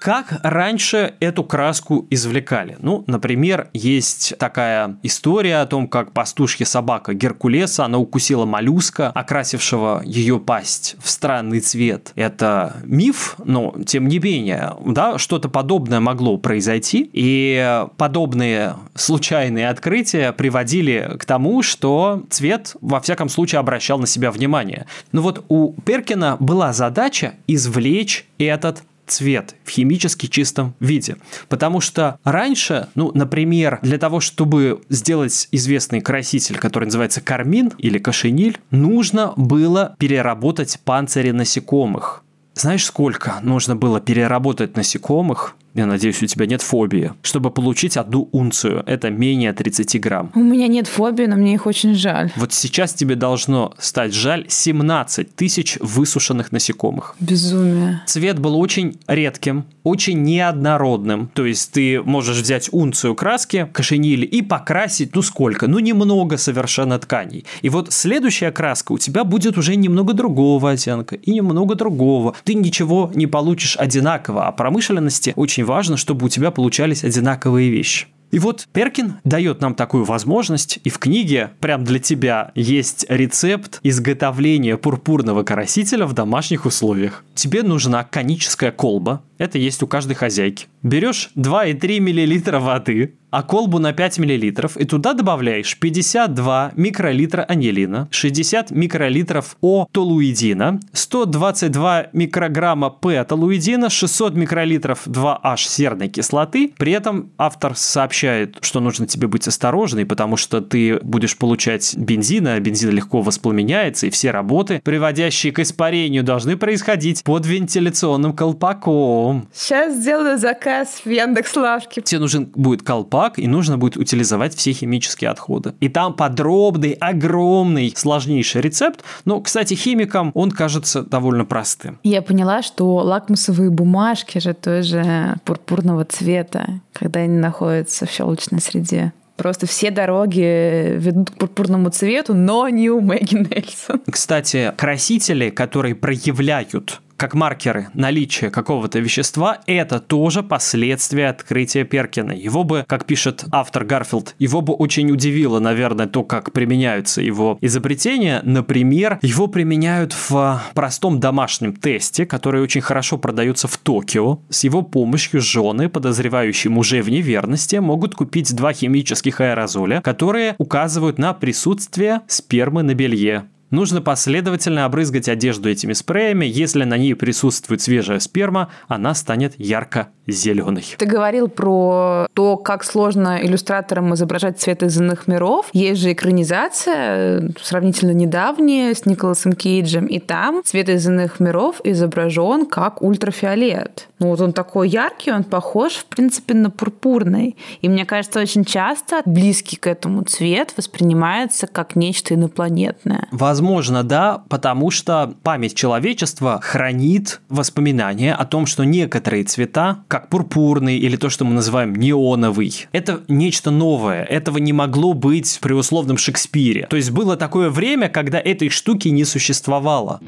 Как 0.06 0.40
раньше 0.44 1.16
эту 1.20 1.44
краску 1.44 2.06
извлекали? 2.12 2.78
Ну, 2.80 3.04
например, 3.08 3.70
есть 3.74 4.36
такая 4.38 5.00
история 5.02 5.62
о 5.62 5.66
том, 5.66 5.88
как 5.88 6.12
пастушья 6.12 6.64
собака 6.64 7.16
Геркулеса, 7.16 7.86
она 7.86 7.98
укусила 7.98 8.46
моллюска, 8.46 9.10
окрасившего 9.10 10.04
ее 10.06 10.40
пасть 10.40 10.96
в 11.04 11.10
странный 11.10 11.60
цвет. 11.60 12.12
Это 12.14 12.76
миф, 12.84 13.36
но 13.44 13.74
тем 13.88 14.08
не 14.08 14.20
менее, 14.20 14.76
да, 14.86 15.18
что-то 15.18 15.50
подобное 15.50 16.00
могло 16.00 16.38
произойти, 16.38 17.10
и 17.12 17.84
подобные 17.98 18.76
случайные 18.94 19.70
открытия 19.70 20.34
приводили 20.34 21.16
к 21.18 21.26
тому, 21.26 21.64
что 21.64 22.22
цвет, 22.30 22.76
во 22.80 23.02
всяком 23.02 23.28
случае, 23.28 23.58
обращал 23.58 23.98
на 23.98 24.06
себя 24.06 24.30
внимание. 24.30 24.86
Но 25.12 25.24
вот 25.24 25.44
у 25.50 25.74
Перкина 25.82 26.38
была 26.40 26.74
задача 26.74 27.34
извлечь 27.48 28.28
этот 28.38 28.84
цвет 29.08 29.56
в 29.64 29.70
химически 29.70 30.28
чистом 30.28 30.74
виде. 30.80 31.18
Потому 31.50 31.82
что 31.82 32.20
раньше, 32.24 32.88
ну, 32.96 33.12
например, 33.14 33.80
для 33.82 33.98
того, 33.98 34.20
чтобы 34.20 34.82
сделать 34.90 35.48
известный 35.52 36.02
краситель, 36.02 36.58
который 36.58 36.86
называется 36.86 37.22
кармин 37.22 37.72
или 37.78 37.98
кошениль, 37.98 38.60
нужно 38.72 39.34
было 39.36 39.96
переработать 40.00 40.80
панцири 40.84 41.32
насекомых. 41.32 42.24
Знаешь, 42.54 42.86
сколько 42.86 43.40
нужно 43.42 43.76
было 43.76 44.00
переработать 44.00 44.78
насекомых, 44.78 45.56
я 45.76 45.86
надеюсь, 45.86 46.24
у 46.24 46.26
тебя 46.26 46.46
нет 46.46 46.62
фобии. 46.62 47.12
Чтобы 47.22 47.52
получить 47.52 47.98
одну 47.98 48.30
унцию, 48.32 48.84
это 48.86 49.10
менее 49.10 49.52
30 49.52 50.00
грамм. 50.00 50.32
У 50.34 50.40
меня 50.40 50.68
нет 50.68 50.88
фобии, 50.88 51.26
но 51.26 51.36
мне 51.36 51.54
их 51.56 51.66
очень 51.68 51.96
жаль. 51.96 52.32
Вот 52.38 52.54
сейчас 52.54 52.94
тебе 52.94 53.16
должно 53.16 53.74
стать 53.78 54.14
жаль 54.14 54.46
17 54.48 55.36
тысяч 55.36 55.78
высушенных 55.82 56.54
насекомых. 56.54 57.16
Безумие. 57.20 58.02
Цвет 58.06 58.40
был 58.40 58.58
очень 58.58 58.98
редким, 59.08 59.66
очень 59.84 60.24
неоднородным. 60.24 61.30
То 61.34 61.46
есть 61.46 61.74
ты 61.74 62.02
можешь 62.02 62.38
взять 62.38 62.70
унцию 62.72 63.14
краски, 63.16 63.68
кошенили 63.74 64.26
и 64.26 64.42
покрасить, 64.42 65.14
ну 65.14 65.22
сколько? 65.22 65.68
Ну 65.68 65.80
немного 65.80 66.38
совершенно 66.38 66.98
тканей. 67.00 67.46
И 67.62 67.70
вот 67.70 67.92
следующая 67.92 68.52
краска 68.52 68.94
у 68.94 68.98
тебя 68.98 69.26
будет 69.26 69.58
уже 69.58 69.76
немного 69.76 70.14
другого 70.14 70.72
оттенка 70.72 71.16
и 71.16 71.32
немного 71.32 71.76
другого. 71.76 72.34
Ты 72.46 72.54
ничего 72.54 73.12
не 73.14 73.28
получишь 73.28 73.76
одинаково, 73.78 74.48
а 74.48 74.52
промышленности 74.54 75.34
очень 75.36 75.65
важно, 75.66 75.98
чтобы 75.98 76.26
у 76.26 76.30
тебя 76.30 76.52
получались 76.52 77.04
одинаковые 77.04 77.70
вещи. 77.70 78.08
И 78.32 78.40
вот 78.40 78.68
Перкин 78.74 79.16
дает 79.24 79.62
нам 79.62 79.76
такую 79.76 80.04
возможность, 80.04 80.80
и 80.84 80.90
в 80.90 81.00
книге 81.00 81.52
прям 81.62 81.84
для 81.86 82.00
тебя 82.00 82.52
есть 82.54 83.06
рецепт 83.08 83.80
изготовления 83.84 84.78
пурпурного 84.78 85.44
красителя 85.44 86.06
в 86.06 86.14
домашних 86.14 86.66
условиях. 86.66 87.24
Тебе 87.34 87.64
нужна 87.64 88.04
коническая 88.04 88.72
колба, 88.72 89.22
это 89.38 89.58
есть 89.58 89.84
у 89.84 89.88
каждой 89.88 90.16
хозяйки. 90.16 90.68
Берешь 90.84 91.32
2,3 91.36 92.00
мл 92.00 92.60
воды, 92.60 93.16
а 93.36 93.44
колбу 93.44 93.80
на 93.80 93.92
5 93.92 94.20
мл, 94.20 94.70
и 94.78 94.86
туда 94.86 95.14
добавляешь 95.14 95.78
52 95.78 96.72
микролитра 96.78 97.42
анилина, 97.42 98.08
60 98.10 98.72
микролитров 98.72 99.58
О-толуидина, 99.60 100.80
122 100.94 102.08
микрограмма 102.14 102.92
П-толуидина, 102.92 103.90
600 103.90 104.36
микролитров 104.36 105.06
2H 105.06 105.58
серной 105.58 106.08
кислоты. 106.08 106.72
При 106.78 106.94
этом 106.94 107.32
автор 107.38 107.76
сообщает, 107.76 108.58
что 108.62 108.80
нужно 108.80 109.06
тебе 109.06 109.28
быть 109.28 109.48
осторожной, 109.50 110.06
потому 110.06 110.38
что 110.38 110.62
ты 110.62 111.00
будешь 111.02 111.38
получать 111.38 111.94
бензин, 111.98 112.48
а 112.48 112.60
бензин 112.62 112.92
легко 112.92 113.22
воспламеняется, 113.22 114.08
и 114.08 114.12
все 114.12 114.32
работы, 114.32 114.80
приводящие 114.82 115.52
к 115.52 115.60
испарению, 115.60 116.24
должны 116.24 116.56
происходить 116.56 117.22
под 117.26 117.46
вентиляционным 117.46 118.32
колпаком. 118.32 119.25
Сейчас 119.54 119.96
сделаю 119.96 120.38
заказ 120.38 121.02
в 121.04 121.10
Яндекс.Лавке. 121.10 122.02
Тебе 122.02 122.20
нужен 122.20 122.52
будет 122.56 122.84
колпак, 122.84 123.40
и 123.40 123.48
нужно 123.48 123.78
будет 123.78 123.98
утилизовать 123.98 124.56
все 124.56 124.74
химические 124.74 125.30
отходы. 125.30 125.74
И 125.80 125.90
там 125.90 126.14
подробный, 126.14 126.94
огромный, 126.94 127.94
сложнейший 127.96 128.62
рецепт. 128.62 129.04
Но, 129.26 129.42
кстати, 129.42 129.74
химикам 129.74 130.32
он 130.34 130.52
кажется 130.52 131.04
довольно 131.04 131.46
простым. 131.46 132.00
Я 132.04 132.22
поняла, 132.22 132.62
что 132.62 132.96
лакмусовые 132.96 133.70
бумажки 133.70 134.40
же 134.40 134.54
тоже 134.54 135.36
пурпурного 135.46 136.06
цвета, 136.06 136.82
когда 136.94 137.22
они 137.22 137.38
находятся 137.38 138.06
в 138.06 138.12
щелочной 138.12 138.62
среде. 138.62 139.14
Просто 139.38 139.68
все 139.68 139.92
дороги 139.92 140.96
ведут 140.98 141.32
к 141.32 141.34
пурпурному 141.34 141.90
цвету, 141.90 142.34
но 142.34 142.70
не 142.70 142.90
у 142.90 143.02
Мэгги 143.02 143.36
Нельсон. 143.36 144.02
Кстати, 144.10 144.74
красители, 144.78 145.50
которые 145.50 145.94
проявляют 145.94 147.02
как 147.18 147.34
маркеры 147.34 147.90
наличия 147.94 148.50
какого-то 148.50 149.00
вещества, 149.00 149.60
это 149.68 150.00
тоже 150.00 150.44
последствия 150.44 151.30
открытия 151.30 151.84
Перкина. 151.84 152.32
Его 152.32 152.64
бы, 152.64 152.86
как 152.88 153.06
пишет 153.06 153.46
автор 153.52 153.86
Гарфилд, 153.86 154.36
его 154.40 154.62
бы 154.62 154.74
очень 154.74 155.12
удивило, 155.12 155.60
наверное, 155.60 156.08
то, 156.08 156.24
как 156.24 156.52
применяются 156.52 157.22
его 157.22 157.58
изобретения. 157.62 158.42
Например, 158.44 159.20
его 159.22 159.48
применяют 159.48 160.14
в 160.14 160.62
простом 160.74 161.20
домашнем 161.20 161.76
тесте, 161.76 162.26
который 162.26 162.62
очень 162.62 162.82
хорошо 162.82 163.18
продается 163.18 163.68
в 163.68 163.78
Токио. 163.78 164.40
С 164.50 164.64
его 164.64 164.82
помощью 164.82 165.42
жены, 165.42 165.90
подозревающие 165.90 166.72
мужей 166.72 167.02
в 167.02 167.10
неверности, 167.10 167.78
могут 167.78 168.16
купить 168.16 168.56
два 168.56 168.74
химических 168.74 169.42
аэрозоля, 169.42 170.02
которые 170.02 170.56
указывают 170.58 171.18
на 171.18 171.34
присутствие 171.34 172.22
спермы 172.28 172.84
на 172.84 172.94
белье. 172.94 173.46
Нужно 173.72 174.02
последовательно 174.02 174.86
обрызгать 174.86 175.28
одежду 175.28 175.70
этими 175.70 175.94
спреями. 175.94 176.46
Если 176.46 176.84
на 176.84 176.98
ней 176.98 177.16
присутствует 177.16 177.82
свежая 177.82 178.20
сперма, 178.20 178.70
она 178.88 179.14
станет 179.16 179.56
ярко 179.58 180.10
зеленый. 180.28 180.96
Ты 180.98 181.06
говорил 181.06 181.48
про 181.48 182.28
то, 182.34 182.58
как 182.58 182.84
сложно 182.84 183.40
иллюстраторам 183.42 184.14
изображать 184.14 184.60
цвет 184.60 184.84
из 184.84 184.98
иных 184.98 185.28
миров. 185.28 185.70
Есть 185.74 186.02
же 186.02 186.12
экранизация, 186.14 187.52
сравнительно 187.62 188.12
недавняя, 188.12 188.94
с 188.94 189.06
Николасом 189.06 189.54
Кейджем, 189.54 190.06
и 190.06 190.20
там 190.20 190.62
цвет 190.64 190.90
из 190.90 191.08
иных 191.08 191.40
миров 191.40 191.82
изображен 191.84 192.66
как 192.66 193.02
ультрафиолет. 193.02 194.08
Ну 194.20 194.30
вот 194.30 194.42
он 194.42 194.54
такой 194.54 194.90
яркий, 194.90 195.32
он 195.32 195.44
похож, 195.44 195.94
в 195.94 196.06
принципе, 196.06 196.54
на 196.54 196.70
пурпурный. 196.70 197.56
И 197.82 197.90
мне 197.90 198.06
кажется, 198.06 198.40
очень 198.40 198.66
часто 198.66 199.22
близкий 199.26 199.76
к 199.76 199.88
этому 199.88 200.24
цвет 200.24 200.74
воспринимается 200.78 201.68
как 201.68 201.96
нечто 201.96 202.34
инопланетное. 202.34 203.28
Возможно, 203.32 204.04
да, 204.04 204.44
потому 204.50 204.92
что 204.92 205.34
память 205.44 205.76
человечества 205.76 206.60
хранит 206.62 207.42
воспоминания 207.50 208.34
о 208.34 208.46
том, 208.46 208.66
что 208.66 208.84
некоторые 208.84 209.44
цвета 209.44 210.00
как 210.16 210.30
пурпурный 210.30 210.98
или 210.98 211.18
то, 211.18 211.30
что 211.30 211.44
мы 211.44 211.54
называем 211.54 211.94
неоновый. 211.94 212.88
Это 212.94 213.20
нечто 213.28 213.70
новое. 213.70 214.24
Этого 214.24 214.60
не 214.60 214.72
могло 214.72 215.12
быть 215.12 215.60
при 215.62 215.74
условном 215.74 216.18
Шекспире. 216.18 216.88
То 216.90 216.96
есть 216.96 217.12
было 217.12 217.36
такое 217.36 217.70
время, 217.70 218.08
когда 218.08 218.40
этой 218.40 218.70
штуки 218.70 219.10
не 219.10 219.26
существовало. 219.26 220.22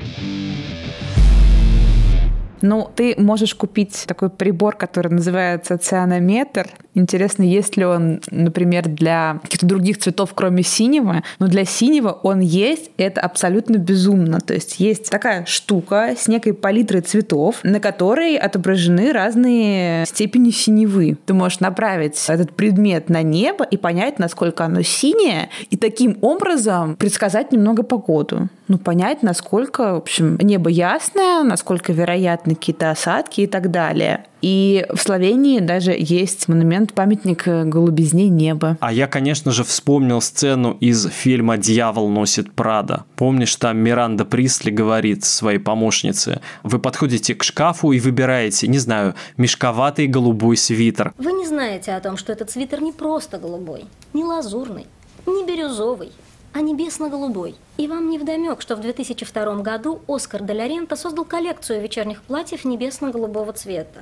Ну, 2.61 2.89
ты 2.93 3.15
можешь 3.17 3.55
купить 3.55 4.03
такой 4.07 4.29
прибор, 4.29 4.75
который 4.75 5.09
называется 5.09 5.77
цианометр. 5.77 6.67
Интересно, 6.97 7.43
есть 7.43 7.77
ли 7.77 7.85
он, 7.85 8.21
например, 8.31 8.87
для 8.87 9.39
каких-то 9.43 9.67
других 9.67 9.99
цветов, 9.99 10.31
кроме 10.33 10.63
синего. 10.63 11.21
Но 11.37 11.47
для 11.47 11.63
синего 11.63 12.09
он 12.23 12.39
есть, 12.39 12.89
это 12.97 13.21
абсолютно 13.21 13.77
безумно. 13.77 14.39
То 14.39 14.55
есть 14.55 14.79
есть 14.79 15.11
такая 15.11 15.45
штука 15.45 16.15
с 16.17 16.27
некой 16.27 16.55
палитрой 16.55 17.01
цветов, 17.01 17.59
на 17.61 17.79
которой 17.79 18.35
отображены 18.35 19.11
разные 19.11 20.07
степени 20.07 20.49
синевы. 20.49 21.19
Ты 21.27 21.35
можешь 21.35 21.59
направить 21.59 22.19
этот 22.27 22.53
предмет 22.53 23.09
на 23.09 23.21
небо 23.21 23.63
и 23.63 23.77
понять, 23.77 24.17
насколько 24.17 24.65
оно 24.65 24.81
синее, 24.81 25.49
и 25.69 25.77
таким 25.77 26.17
образом 26.21 26.95
предсказать 26.95 27.51
немного 27.51 27.83
погоду. 27.83 28.49
Ну, 28.67 28.79
понять, 28.79 29.21
насколько, 29.21 29.93
в 29.93 29.97
общем, 29.97 30.37
небо 30.41 30.71
ясное, 30.71 31.43
насколько 31.43 31.93
вероятно 31.93 32.55
какие-то 32.55 32.89
осадки 32.89 33.41
и 33.41 33.47
так 33.47 33.69
далее. 33.69 34.25
И 34.41 34.85
в 34.93 34.99
Словении 34.99 35.59
даже 35.59 35.95
есть 35.97 36.47
монумент, 36.47 36.93
памятник 36.93 37.47
голубизне 37.47 38.29
неба. 38.29 38.77
А 38.79 38.93
я, 38.93 39.07
конечно 39.07 39.51
же, 39.51 39.63
вспомнил 39.63 40.21
сцену 40.21 40.77
из 40.79 41.07
фильма 41.07 41.57
«Дьявол 41.57 42.09
носит 42.09 42.53
Прада». 42.53 43.05
Помнишь, 43.15 43.55
там 43.55 43.77
Миранда 43.77 44.25
Присли 44.25 44.69
говорит 44.69 45.23
своей 45.23 45.59
помощнице, 45.59 46.41
вы 46.63 46.79
подходите 46.79 47.33
к 47.35 47.43
шкафу 47.43 47.91
и 47.91 47.99
выбираете, 47.99 48.67
не 48.67 48.77
знаю, 48.77 49.15
мешковатый 49.37 50.07
голубой 50.07 50.57
свитер. 50.57 51.13
Вы 51.17 51.31
не 51.33 51.47
знаете 51.47 51.93
о 51.93 51.99
том, 51.99 52.17
что 52.17 52.31
этот 52.31 52.51
свитер 52.51 52.81
не 52.81 52.91
просто 52.91 53.37
голубой, 53.37 53.85
не 54.13 54.23
лазурный, 54.23 54.85
не 55.25 55.45
бирюзовый, 55.45 56.11
а 56.53 56.61
небесно-голубой. 56.61 57.55
И 57.77 57.87
вам 57.87 58.09
не 58.09 58.17
вдомек, 58.17 58.61
что 58.61 58.75
в 58.75 58.81
2002 58.81 59.55
году 59.61 60.01
Оскар 60.07 60.43
де 60.43 60.53
Лоренто 60.53 60.95
создал 60.95 61.25
коллекцию 61.25 61.81
вечерних 61.81 62.21
платьев 62.23 62.65
небесно-голубого 62.65 63.53
цвета. 63.53 64.01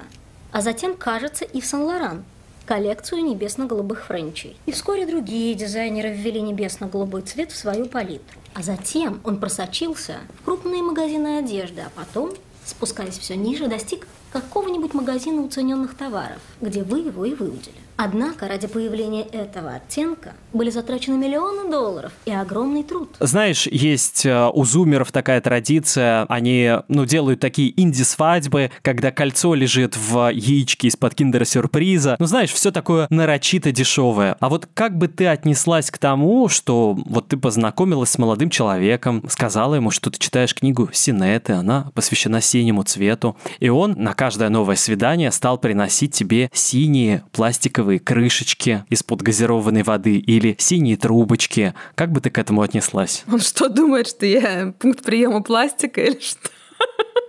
А 0.56 0.62
затем, 0.62 0.96
кажется, 0.96 1.44
и 1.44 1.60
в 1.60 1.66
Сан-Лоран 1.66 2.24
коллекцию 2.66 3.26
небесно-голубых 3.26 4.06
френчей. 4.06 4.56
И 4.66 4.72
вскоре 4.72 5.06
другие 5.06 5.54
дизайнеры 5.54 6.14
ввели 6.14 6.40
небесно-голубой 6.40 7.24
цвет 7.24 7.52
в 7.52 7.58
свою 7.58 7.88
палитру. 7.88 8.40
А 8.54 8.64
затем 8.64 9.20
он 9.26 9.42
просочился 9.42 10.20
в 10.40 10.46
крупные 10.46 10.82
магазины 10.82 11.40
одежды, 11.40 11.82
а 11.82 11.92
потом, 11.94 12.32
спускаясь 12.64 13.20
все 13.20 13.36
ниже, 13.36 13.68
достиг 13.68 14.08
какого-нибудь 14.32 14.94
магазина 14.94 15.42
уцененных 15.42 15.94
товаров, 15.94 16.40
где 16.62 16.84
вы 16.84 17.00
его 17.00 17.26
и 17.26 17.34
выудили. 17.34 17.76
Однако 17.98 18.48
ради 18.48 18.68
появления 18.68 19.24
этого 19.24 19.76
оттенка 19.76 20.34
были 20.52 20.70
затрачены 20.70 21.18
миллионы 21.18 21.72
долларов 21.72 22.12
и 22.26 22.32
огромный 22.32 22.84
труд. 22.84 23.16
Знаешь, 23.20 23.68
есть 23.68 24.26
э, 24.26 24.50
у 24.54 24.66
зумеров 24.66 25.14
такая 25.14 25.40
традиция, 25.40 26.26
они, 26.28 26.72
ну, 26.90 27.06
делают 27.06 27.40
такие 27.40 27.74
инди-свадьбы, 27.82 28.72
когда 28.82 29.12
кольцо 29.12 29.54
лежит 29.54 29.96
в 29.96 30.30
яичке 30.30 30.90
из-под 30.90 31.16
киндера-сюрприза. 31.16 32.18
Ну, 32.20 32.26
знаешь, 32.26 32.52
все 32.52 32.72
такое 32.72 33.08
нарочито 33.10 33.72
дешевое. 33.72 34.36
А 34.42 34.50
вот 34.50 34.68
как 34.74 34.98
бы 34.98 35.08
ты 35.08 35.28
отнеслась 35.28 35.90
к 35.90 35.98
тому, 35.98 36.50
что 36.50 36.98
вот 37.06 37.30
ты 37.30 37.38
познакомилась 37.38 38.10
с 38.10 38.18
молодым 38.18 38.50
человеком, 38.50 39.24
сказала 39.30 39.76
ему, 39.76 39.92
что 39.92 40.10
ты 40.10 40.20
читаешь 40.20 40.54
книгу 40.54 40.90
Синеты, 40.92 41.54
она 41.54 41.92
посвящена 41.94 42.42
синему 42.42 42.84
цвету, 42.84 43.38
и 43.60 43.70
он 43.70 43.94
на 43.98 44.14
каждое 44.14 44.50
новое 44.50 44.76
свидание 44.76 45.32
стал 45.32 45.58
приносить 45.58 46.14
тебе 46.14 46.50
синие 46.54 47.24
пластиковые 47.32 47.85
пластиковые 47.86 48.00
крышечки 48.00 48.86
из-под 48.90 49.22
газированной 49.22 49.84
воды 49.84 50.18
или 50.18 50.56
синие 50.58 50.98
трубочки. 50.98 51.74
Как 51.96 52.12
бы 52.12 52.20
ты 52.20 52.30
к 52.30 52.38
этому 52.38 52.62
отнеслась? 52.62 53.24
Он 53.32 53.40
что 53.40 53.70
думает, 53.70 54.08
что 54.08 54.26
я 54.26 54.74
пункт 54.80 55.04
приема 55.04 55.42
пластика 55.44 56.02
или 56.02 56.20
что? 56.20 56.50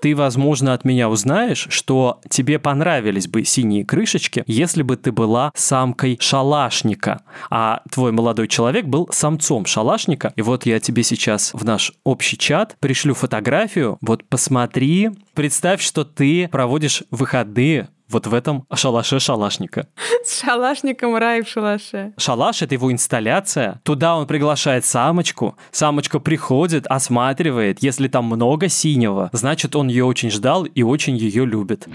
ты, 0.03 0.15
возможно, 0.15 0.73
от 0.73 0.85
меня 0.85 1.09
узнаешь, 1.09 1.67
что 1.71 2.21
тебе 2.29 2.59
понравились 2.59 3.29
бы 3.29 3.45
синие 3.45 3.85
крышечки, 3.85 4.45
если 4.47 4.83
бы 4.83 4.97
ты 4.97 5.11
была 5.13 5.51
самкой 5.55 6.19
шалашника, 6.21 7.23
а 7.51 7.83
твой 7.91 8.13
молодой 8.13 8.49
человек 8.49 8.87
был 8.87 9.09
самцом 9.11 9.67
шалашника. 9.67 10.33
И 10.37 10.43
вот 10.43 10.67
я 10.67 10.81
тебе 10.81 11.03
сейчас 11.03 11.53
в 11.55 11.65
наш 11.65 11.93
общий 12.05 12.39
чат 12.39 12.77
пришлю 12.81 13.15
фотографию. 13.15 13.99
Вот 14.01 14.25
посмотри, 14.29 15.11
представь, 15.35 15.83
что 15.83 16.05
ты 16.05 16.49
проводишь 16.49 17.03
выходные 17.11 17.89
вот 18.09 18.27
в 18.27 18.35
этом 18.35 18.67
шалаше 18.75 19.21
шалашника. 19.21 19.89
С 20.25 20.43
шалашником 20.43 21.17
рай 21.17 21.43
в 21.43 21.49
шалаше. 21.49 22.13
Шалаш— 22.17 22.63
это 22.63 22.75
его 22.75 22.93
инсталляция. 22.93 23.81
Туда 23.85 24.17
он 24.17 24.27
приглашает 24.27 24.85
самочку. 24.85 25.57
Самочка 25.71 26.19
приходит, 26.19 26.87
осматривает. 26.87 27.83
Если 27.83 28.09
там 28.09 28.27
много 28.27 28.69
синего, 28.69 29.31
значит, 29.33 29.77
он 29.77 29.89
ее 29.89 30.05
очень 30.05 30.31
ждал 30.31 30.65
и 30.65 30.83
очень 30.83 31.17
ее 31.17 31.45
любит. 31.45 31.89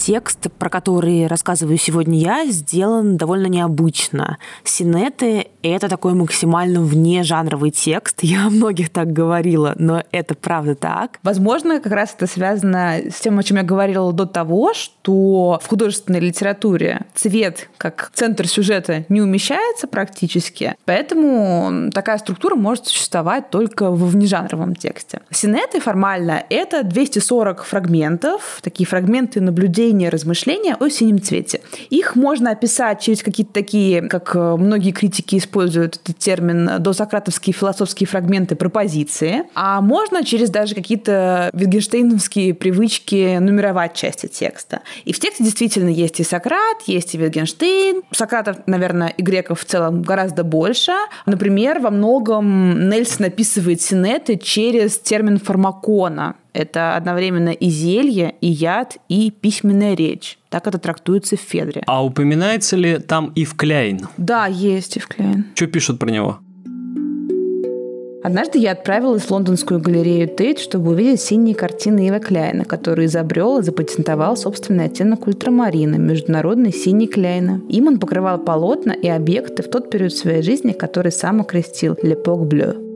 Текст, 0.00 0.50
про 0.58 0.70
который 0.70 1.26
рассказываю 1.26 1.76
сегодня 1.76 2.18
я, 2.18 2.46
сделан 2.46 3.18
довольно 3.18 3.48
необычно. 3.48 4.38
Синеты— 4.64 5.48
это 5.62 5.90
такой 5.90 6.14
максимально 6.14 6.80
вне 6.80 7.22
жанровый 7.22 7.70
текст. 7.70 8.20
Я 8.22 8.46
о 8.46 8.50
многих 8.50 8.88
так 8.88 9.12
говорила, 9.12 9.74
но 9.76 10.02
это 10.10 10.34
правда 10.34 10.74
так. 10.74 11.18
Возможно, 11.22 11.80
как 11.80 11.92
раз 11.92 12.14
это 12.16 12.26
связано 12.26 12.94
с 13.10 13.20
тем, 13.20 13.38
о 13.38 13.42
чем 13.42 13.58
я 13.58 13.62
говорила 13.62 14.10
до 14.14 14.24
того, 14.24 14.72
что 14.72 15.60
в 15.62 15.68
художественной 15.68 16.20
литературе 16.20 17.02
цвет 17.14 17.68
как 17.76 18.10
центр 18.14 18.48
сюжета 18.48 19.04
не 19.10 19.20
умещается 19.20 19.86
практически, 19.86 20.76
поэтому 20.86 21.90
такая 21.92 22.16
структура 22.16 22.54
может 22.54 22.86
существовать 22.86 23.50
только 23.50 23.90
в 23.90 24.08
внежанровом 24.08 24.74
тексте. 24.74 25.20
Синеты 25.30 25.78
формально— 25.80 26.42
это 26.48 26.84
240 26.84 27.64
фрагментов, 27.64 28.60
такие 28.62 28.86
фрагменты 28.86 29.42
наблюдений 29.42 29.89
наблюдения, 29.90 30.08
размышления 30.08 30.76
о 30.78 30.88
синем 30.88 31.20
цвете. 31.20 31.60
Их 31.90 32.16
можно 32.16 32.50
описать 32.50 33.00
через 33.00 33.22
какие-то 33.22 33.52
такие, 33.52 34.02
как 34.02 34.34
э, 34.34 34.56
многие 34.56 34.92
критики 34.92 35.36
используют 35.36 35.96
этот 35.96 36.18
термин, 36.18 36.70
досократовские 36.78 37.54
философские 37.54 38.06
фрагменты 38.06 38.56
пропозиции, 38.56 39.44
а 39.54 39.80
можно 39.80 40.24
через 40.24 40.50
даже 40.50 40.74
какие-то 40.74 41.50
витгенштейновские 41.52 42.54
привычки 42.54 43.38
нумеровать 43.38 43.94
части 43.94 44.26
текста. 44.26 44.80
И 45.04 45.12
в 45.12 45.18
тексте 45.18 45.44
действительно 45.44 45.88
есть 45.88 46.20
и 46.20 46.24
Сократ, 46.24 46.82
есть 46.86 47.14
и 47.14 47.18
Витгенштейн. 47.18 48.02
Сократов, 48.12 48.56
наверное, 48.66 49.08
и 49.08 49.22
греков 49.22 49.60
в 49.60 49.64
целом 49.64 50.02
гораздо 50.02 50.44
больше. 50.44 50.92
Например, 51.26 51.80
во 51.80 51.90
многом 51.90 52.88
Нельсон 52.88 53.26
описывает 53.26 53.82
синеты 53.82 54.36
через 54.36 54.98
термин 54.98 55.38
фармакона. 55.38 56.36
Это 56.52 56.96
одновременно 56.96 57.50
и 57.50 57.68
зелье, 57.68 58.34
и 58.40 58.48
яд, 58.48 58.96
и 59.08 59.30
письменная 59.30 59.94
речь. 59.94 60.38
Так 60.48 60.66
это 60.66 60.78
трактуется 60.78 61.36
в 61.36 61.40
Федре. 61.40 61.82
А 61.86 62.04
упоминается 62.04 62.76
ли 62.76 62.98
там 62.98 63.32
Ив 63.34 63.54
Кляйн? 63.54 64.08
Да, 64.16 64.46
есть 64.46 64.96
Ив 64.96 65.06
Кляйн. 65.06 65.46
Что 65.54 65.66
пишут 65.66 65.98
про 65.98 66.10
него? 66.10 66.38
Однажды 68.22 68.58
я 68.58 68.72
отправилась 68.72 69.22
в 69.22 69.30
лондонскую 69.30 69.80
галерею 69.80 70.28
Тейт, 70.28 70.58
чтобы 70.58 70.90
увидеть 70.90 71.22
синие 71.22 71.54
картины 71.54 72.08
Ива 72.08 72.18
Кляйна, 72.18 72.66
который 72.66 73.06
изобрел 73.06 73.58
и 73.58 73.62
запатентовал 73.62 74.36
собственный 74.36 74.86
оттенок 74.86 75.26
ультрамарина, 75.26 75.96
международный 75.96 76.72
синий 76.72 77.06
Кляйна. 77.06 77.62
Им 77.70 77.86
он 77.86 77.98
покрывал 77.98 78.38
полотна 78.38 78.92
и 78.92 79.08
объекты 79.08 79.62
в 79.62 79.70
тот 79.70 79.90
период 79.90 80.12
своей 80.12 80.42
жизни, 80.42 80.72
который 80.72 81.12
сам 81.12 81.40
окрестил 81.40 81.96
«Лепок 82.02 82.42
Блeu». 82.42 82.89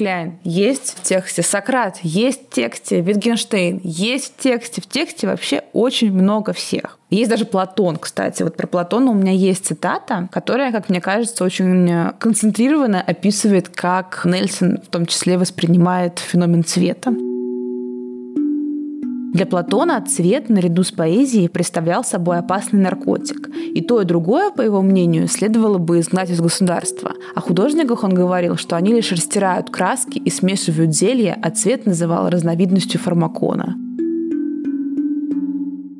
Ив 0.00 0.32
есть 0.44 0.96
в 0.98 1.02
тексте, 1.02 1.42
Сократ 1.42 1.98
есть 2.02 2.46
в 2.48 2.54
тексте, 2.54 3.00
Витгенштейн 3.00 3.80
есть 3.84 4.34
в 4.36 4.42
тексте. 4.42 4.80
В 4.80 4.86
тексте 4.86 5.26
вообще 5.26 5.62
очень 5.72 6.12
много 6.12 6.52
всех. 6.52 6.98
Есть 7.10 7.30
даже 7.30 7.44
Платон, 7.44 7.96
кстати. 7.96 8.42
Вот 8.42 8.56
про 8.56 8.66
Платона 8.66 9.10
у 9.10 9.14
меня 9.14 9.32
есть 9.32 9.66
цитата, 9.66 10.28
которая, 10.32 10.72
как 10.72 10.88
мне 10.88 11.00
кажется, 11.00 11.44
очень 11.44 12.10
концентрированно 12.18 13.00
описывает, 13.00 13.68
как 13.68 14.22
Нельсон 14.24 14.78
в 14.78 14.86
том 14.86 15.06
числе 15.06 15.36
воспринимает 15.36 16.18
феномен 16.18 16.64
цвета. 16.64 17.12
Для 19.32 19.46
Платона 19.46 19.98
цвет 20.02 20.50
наряду 20.50 20.82
с 20.82 20.92
поэзией 20.92 21.48
представлял 21.48 22.04
собой 22.04 22.38
опасный 22.38 22.80
наркотик. 22.80 23.48
И 23.74 23.80
то, 23.80 24.02
и 24.02 24.04
другое, 24.04 24.50
по 24.50 24.60
его 24.60 24.82
мнению, 24.82 25.26
следовало 25.26 25.78
бы 25.78 26.00
изгнать 26.00 26.28
из 26.28 26.40
государства. 26.40 27.12
О 27.34 27.40
художниках 27.40 28.04
он 28.04 28.12
говорил, 28.12 28.56
что 28.56 28.76
они 28.76 28.92
лишь 28.92 29.10
растирают 29.10 29.70
краски 29.70 30.18
и 30.18 30.28
смешивают 30.28 30.94
зелья, 30.94 31.38
а 31.42 31.50
цвет 31.50 31.86
называл 31.86 32.28
разновидностью 32.28 33.00
фармакона. 33.00 33.74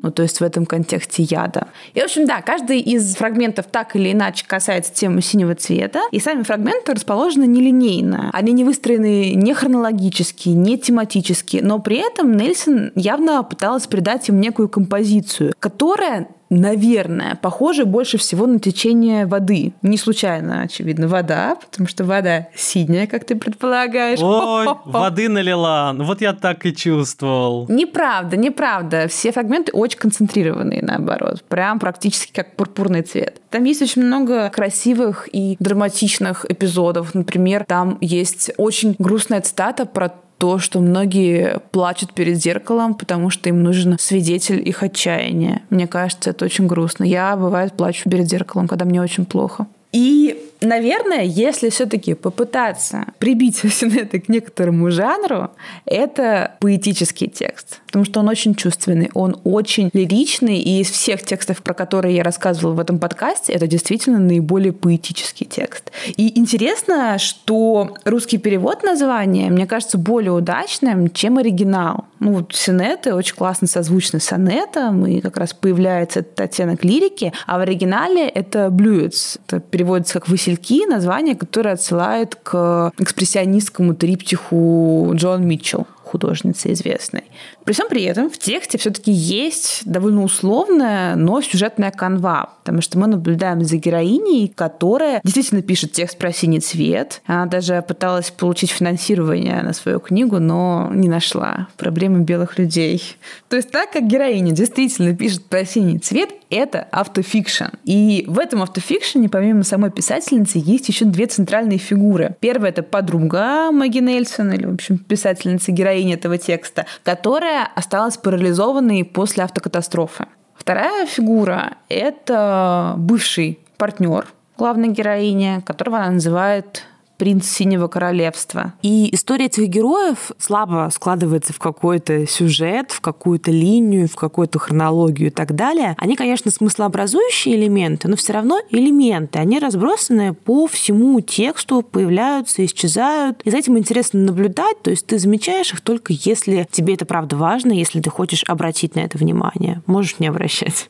Но 0.03 0.11
то 0.11 0.21
есть 0.21 0.39
в 0.39 0.43
этом 0.43 0.67
контексте 0.67 1.23
яда. 1.23 1.69
И, 1.95 1.99
в 1.99 2.03
общем, 2.03 2.27
да, 2.27 2.41
каждый 2.41 2.79
из 2.79 3.15
фрагментов 3.15 3.65
так 3.71 3.95
или 3.95 4.11
иначе 4.11 4.45
касается 4.45 4.93
темы 4.93 5.21
синего 5.21 5.55
цвета, 5.55 6.01
и 6.11 6.19
сами 6.19 6.43
фрагменты 6.43 6.93
расположены 6.93 7.45
нелинейно. 7.45 8.29
Они 8.33 8.51
не 8.51 8.65
выстроены 8.65 9.33
не 9.33 9.53
хронологически, 9.53 10.49
не 10.49 10.77
тематически, 10.77 11.61
но 11.63 11.79
при 11.79 11.97
этом 11.97 12.37
Нельсон 12.37 12.91
явно 12.95 13.41
пыталась 13.43 13.87
придать 13.87 14.27
им 14.29 14.39
некую 14.39 14.69
композицию, 14.69 15.53
которая 15.59 16.27
наверное, 16.53 17.37
похоже 17.41 17.85
больше 17.85 18.17
всего 18.17 18.45
на 18.45 18.59
течение 18.59 19.25
воды. 19.25 19.73
Не 19.81 19.97
случайно, 19.97 20.61
очевидно, 20.61 21.07
вода, 21.07 21.55
потому 21.55 21.87
что 21.87 22.03
вода 22.03 22.47
синяя, 22.55 23.07
как 23.07 23.25
ты 23.25 23.35
предполагаешь. 23.35 24.19
Ой, 24.21 24.67
воды 24.85 25.29
налила. 25.29 25.93
Ну 25.93 26.03
вот 26.03 26.21
я 26.21 26.33
так 26.33 26.65
и 26.65 26.75
чувствовал. 26.75 27.65
Неправда, 27.69 28.37
неправда. 28.37 29.07
Все 29.07 29.31
фрагменты 29.31 29.71
очень 29.71 29.99
концентрированные, 29.99 30.81
наоборот. 30.81 31.43
Прям 31.47 31.79
практически 31.79 32.31
как 32.31 32.55
пурпурный 32.55 33.01
цвет. 33.01 33.41
Там 33.49 33.63
есть 33.63 33.81
очень 33.81 34.03
много 34.03 34.49
красивых 34.49 35.27
и 35.31 35.55
драматичных 35.59 36.45
эпизодов. 36.49 37.13
Например, 37.15 37.65
там 37.65 37.97
есть 38.01 38.51
очень 38.57 38.95
грустная 38.99 39.41
цитата 39.41 39.85
про 39.85 40.13
то, 40.43 40.59
что 40.59 40.81
многие 40.81 41.61
плачут 41.71 42.11
перед 42.11 42.35
зеркалом, 42.35 42.95
потому 42.95 43.29
что 43.29 43.47
им 43.47 43.63
нужен 43.63 43.97
свидетель 43.97 44.61
их 44.67 44.83
отчаяния. 44.83 45.61
Мне 45.69 45.87
кажется, 45.87 46.31
это 46.31 46.43
очень 46.43 46.67
грустно. 46.67 47.05
Я, 47.05 47.37
бывает, 47.37 47.71
плачу 47.77 48.09
перед 48.09 48.27
зеркалом, 48.27 48.67
когда 48.67 48.83
мне 48.83 49.01
очень 49.01 49.23
плохо. 49.25 49.67
И 49.93 50.37
Наверное, 50.63 51.23
если 51.23 51.69
все-таки 51.69 52.13
попытаться 52.13 53.05
прибить 53.19 53.57
сонеты 53.73 54.21
к 54.21 54.29
некоторому 54.29 54.91
жанру, 54.91 55.51
это 55.85 56.55
поэтический 56.59 57.27
текст, 57.27 57.81
потому 57.93 58.05
что 58.05 58.21
он 58.21 58.27
очень 58.27 58.55
чувственный, 58.55 59.11
он 59.13 59.39
очень 59.43 59.91
лиричный, 59.93 60.57
и 60.57 60.81
из 60.81 60.89
всех 60.89 61.21
текстов, 61.21 61.61
про 61.61 61.75
которые 61.75 62.15
я 62.15 62.23
рассказывала 62.23 62.73
в 62.73 62.79
этом 62.79 62.97
подкасте, 62.97 63.53
это 63.53 63.67
действительно 63.67 64.17
наиболее 64.17 64.73
поэтический 64.73 65.45
текст. 65.45 65.91
И 66.17 66.39
интересно, 66.39 67.19
что 67.19 67.95
русский 68.03 68.39
перевод 68.39 68.81
названия, 68.81 69.51
мне 69.51 69.67
кажется, 69.67 69.99
более 69.99 70.31
удачным, 70.31 71.11
чем 71.11 71.37
оригинал. 71.37 72.05
Ну, 72.19 72.33
вот 72.33 72.55
сонеты 72.55 73.13
очень 73.13 73.35
классно 73.35 73.67
созвучны 73.67 74.19
сонетам, 74.19 75.05
и 75.05 75.21
как 75.21 75.37
раз 75.37 75.53
появляется 75.53 76.21
этот 76.21 76.41
оттенок 76.41 76.83
лирики, 76.83 77.31
а 77.45 77.59
в 77.59 77.61
оригинале 77.61 78.27
это 78.27 78.71
блюец. 78.71 79.37
Это 79.45 79.59
переводится 79.59 80.15
как 80.15 80.29
«василь 80.29 80.53
васильки, 80.53 80.87
название, 80.87 81.35
которое 81.35 81.75
отсылает 81.75 82.33
к 82.41 82.91
экспрессионистскому 82.97 83.93
триптиху 83.93 85.11
Джон 85.13 85.45
Митчелл 85.45 85.85
художницы 86.13 86.71
известной. 86.73 87.23
При 87.63 87.73
всем 87.73 87.87
при 87.89 88.03
этом 88.03 88.29
в 88.29 88.37
тексте 88.37 88.77
все-таки 88.77 89.11
есть 89.11 89.81
довольно 89.85 90.23
условная, 90.23 91.15
но 91.15 91.41
сюжетная 91.41 91.91
канва, 91.91 92.53
потому 92.59 92.81
что 92.81 92.97
мы 92.97 93.07
наблюдаем 93.07 93.63
за 93.63 93.77
героиней, 93.77 94.51
которая 94.53 95.21
действительно 95.23 95.61
пишет 95.61 95.91
текст 95.91 96.17
про 96.17 96.33
синий 96.33 96.59
цвет. 96.59 97.21
Она 97.25 97.45
даже 97.45 97.83
пыталась 97.87 98.31
получить 98.31 98.71
финансирование 98.71 99.61
на 99.61 99.73
свою 99.73 99.99
книгу, 99.99 100.39
но 100.39 100.89
не 100.93 101.07
нашла. 101.07 101.67
Проблемы 101.77 102.21
белых 102.21 102.57
людей. 102.59 103.01
То 103.49 103.55
есть 103.55 103.71
так 103.71 103.91
как 103.91 104.07
героиня 104.07 104.51
действительно 104.51 105.15
пишет 105.15 105.45
про 105.45 105.65
синий 105.65 105.99
цвет, 105.99 106.29
это 106.49 106.87
автофикшн. 106.91 107.65
И 107.83 108.25
в 108.27 108.37
этом 108.37 108.61
автофикшене, 108.61 109.29
помимо 109.29 109.63
самой 109.63 109.89
писательницы, 109.89 110.61
есть 110.63 110.87
еще 110.87 111.05
две 111.05 111.25
центральные 111.25 111.79
фигуры. 111.79 112.35
Первая— 112.39 112.71
это 112.71 112.83
подруга 112.83 113.71
Маги 113.71 113.99
Нельсон, 113.99 114.51
или, 114.51 114.65
в 114.65 114.73
общем, 114.73 114.97
писательница 114.97 115.71
героини 115.71 116.13
этого 116.13 116.37
текста, 116.37 116.85
которая 117.03 117.52
осталась 117.75 118.17
парализованной 118.17 119.03
после 119.05 119.43
автокатастрофы. 119.43 120.27
Вторая 120.55 121.05
фигура— 121.05 121.73
это 121.89 122.95
бывший 122.97 123.59
партнер 123.77 124.27
главной 124.57 124.89
героини, 124.89 125.61
которого 125.65 125.97
она 125.97 126.11
называет 126.11 126.83
принц 127.17 127.47
Синего 127.47 127.87
Королевства. 127.87 128.73
И 128.81 129.13
история 129.13 129.45
этих 129.45 129.67
героев 129.67 130.31
слабо 130.37 130.89
складывается 130.93 131.53
в 131.53 131.59
какой-то 131.59 132.27
сюжет, 132.27 132.91
в 132.91 133.01
какую-то 133.01 133.51
линию, 133.51 134.07
в 134.07 134.15
какую-то 134.15 134.59
хронологию 134.59 135.27
и 135.27 135.31
так 135.31 135.55
далее. 135.55 135.95
Они, 135.97 136.15
конечно, 136.15 136.51
смыслообразующие 136.51 137.55
элементы, 137.55 138.07
но 138.07 138.15
все 138.15 138.33
равно 138.33 138.59
элементы. 138.69 139.39
Они 139.39 139.59
разбросаны 139.59 140.33
по 140.33 140.67
всему 140.67 141.21
тексту, 141.21 141.81
появляются, 141.81 142.65
исчезают. 142.65 143.41
И 143.43 143.51
за 143.51 143.57
этим 143.57 143.77
интересно 143.77 144.19
наблюдать, 144.19 144.81
то 144.81 144.89
есть 144.89 145.05
ты 145.05 145.19
замечаешь 145.19 145.73
их 145.73 145.81
только 145.81 146.13
если 146.13 146.67
тебе 146.71 146.95
это 146.95 147.05
правда 147.05 147.35
важно, 147.35 147.71
если 147.71 147.99
ты 147.99 148.09
хочешь 148.09 148.43
обратить 148.47 148.95
на 148.95 149.01
это 149.01 149.17
внимание. 149.17 149.81
Можешь 149.85 150.19
не 150.19 150.27
обращать. 150.27 150.89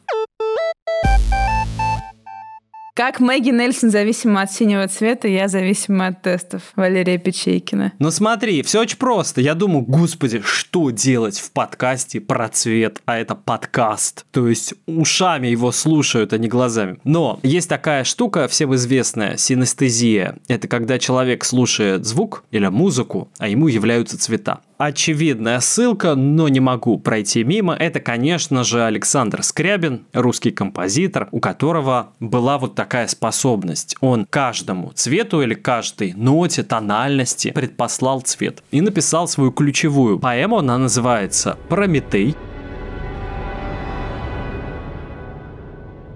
Как 2.96 3.20
Мэгги 3.20 3.50
Нельсон 3.50 3.90
зависима 3.90 4.44
от 4.44 4.52
синего 4.52 4.88
цвета, 4.88 5.28
я 5.28 5.48
зависима 5.48 6.08
от 6.08 6.22
тестов 6.22 6.62
Валерия 6.76 7.18
Печейкина. 7.18 7.94
Ну 7.98 8.12
смотри, 8.12 8.62
все 8.62 8.82
очень 8.82 8.98
просто. 8.98 9.42
Я 9.42 9.56
думаю, 9.56 9.84
господи, 9.84 10.42
что 10.46 10.92
делать 10.92 11.40
в 11.40 11.52
подкасте 11.54 12.22
про 12.22 12.50
цвет, 12.50 13.02
а 13.06 13.18
это 13.18 13.34
подкаст. 13.34 14.28
То 14.32 14.48
есть 14.48 14.76
ушами 14.86 15.48
его 15.48 15.72
слушают, 15.72 16.34
а 16.34 16.38
не 16.38 16.48
глазами. 16.48 17.00
Но 17.04 17.40
есть 17.42 17.68
такая 17.68 18.04
штука, 18.04 18.48
всем 18.48 18.76
известная, 18.76 19.38
синестезия. 19.38 20.38
Это 20.48 20.68
когда 20.68 21.00
человек 21.00 21.46
слушает 21.46 22.06
звук 22.06 22.44
или 22.52 22.68
музыку, 22.68 23.32
а 23.40 23.48
ему 23.48 23.70
являются 23.70 24.20
цвета 24.20 24.62
очевидная 24.86 25.60
ссылка, 25.60 26.16
но 26.16 26.48
не 26.50 26.60
могу 26.60 27.00
пройти 27.00 27.44
мимо. 27.44 27.74
Это, 27.74 28.00
конечно 28.00 28.64
же, 28.64 28.84
Александр 28.84 29.44
Скрябин, 29.44 30.06
русский 30.14 30.52
композитор, 30.52 31.30
у 31.32 31.40
которого 31.40 32.12
была 32.20 32.58
вот 32.58 32.76
такая 32.76 33.08
способность. 33.08 33.96
Он 34.02 34.26
каждому 34.30 34.92
цвету 34.94 35.42
или 35.42 35.54
каждой 35.54 36.14
ноте, 36.14 36.64
тональности 36.64 37.52
предпослал 37.52 38.22
цвет 38.22 38.64
и 38.72 38.82
написал 38.82 39.28
свою 39.28 39.52
ключевую 39.52 40.20
поэму. 40.20 40.58
Она 40.58 40.78
называется 40.78 41.58
«Прометей». 41.70 42.36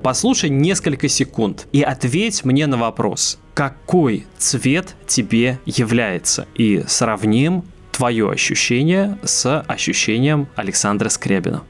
Послушай 0.04 0.50
несколько 0.50 1.10
секунд 1.10 1.68
и 1.74 1.82
ответь 1.82 2.46
мне 2.46 2.66
на 2.66 2.78
вопрос, 2.78 3.40
какой 3.54 4.26
цвет 4.38 4.96
тебе 5.06 5.60
является, 5.66 6.48
и 6.56 6.84
сравним 6.88 7.66
твое 7.98 8.30
ощущение 8.30 9.18
с 9.24 9.62
ощущением 9.62 10.48
Александра 10.56 11.10
Скрябина. 11.10 11.64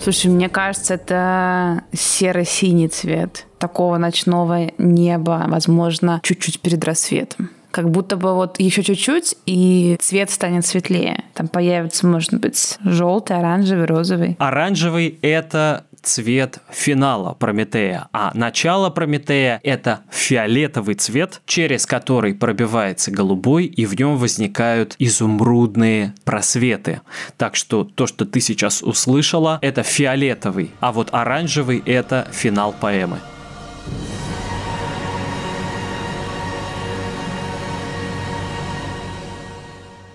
Слушай, 0.00 0.30
мне 0.30 0.48
кажется, 0.48 0.94
это 0.94 1.82
серо-синий 1.92 2.88
цвет 2.88 3.46
такого 3.58 3.96
ночного 3.96 4.70
неба, 4.78 5.46
возможно, 5.48 6.20
чуть-чуть 6.22 6.60
перед 6.60 6.84
рассветом 6.84 7.50
как 7.74 7.90
будто 7.90 8.16
бы 8.16 8.34
вот 8.34 8.60
еще 8.60 8.84
чуть-чуть, 8.84 9.34
и 9.46 9.96
цвет 9.98 10.30
станет 10.30 10.64
светлее. 10.64 11.24
Там 11.34 11.48
появится, 11.48 12.06
может 12.06 12.32
быть, 12.32 12.78
желтый, 12.84 13.36
оранжевый, 13.36 13.86
розовый. 13.86 14.36
Оранжевый— 14.38 15.18
это 15.22 15.84
цвет 16.04 16.58
финала 16.70 17.34
Прометея, 17.34 18.08
а 18.12 18.30
начало 18.34 18.90
Прометея– 18.90 19.60
это 19.62 20.00
фиолетовый 20.10 20.94
цвет, 20.94 21.40
через 21.46 21.86
который 21.86 22.34
пробивается 22.34 23.10
голубой, 23.10 23.66
и 23.66 23.86
в 23.86 23.98
нем 23.98 24.16
возникают 24.16 24.94
изумрудные 24.98 26.14
просветы. 26.24 27.00
Так 27.36 27.56
что 27.56 27.84
то, 27.84 28.06
что 28.06 28.24
ты 28.24 28.40
сейчас 28.40 28.82
услышала, 28.82 29.58
это 29.62 29.82
фиолетовый, 29.82 30.70
а 30.80 30.92
вот 30.92 31.08
оранжевый– 31.12 31.82
это 31.86 32.28
финал 32.32 32.74
поэмы. 32.78 33.18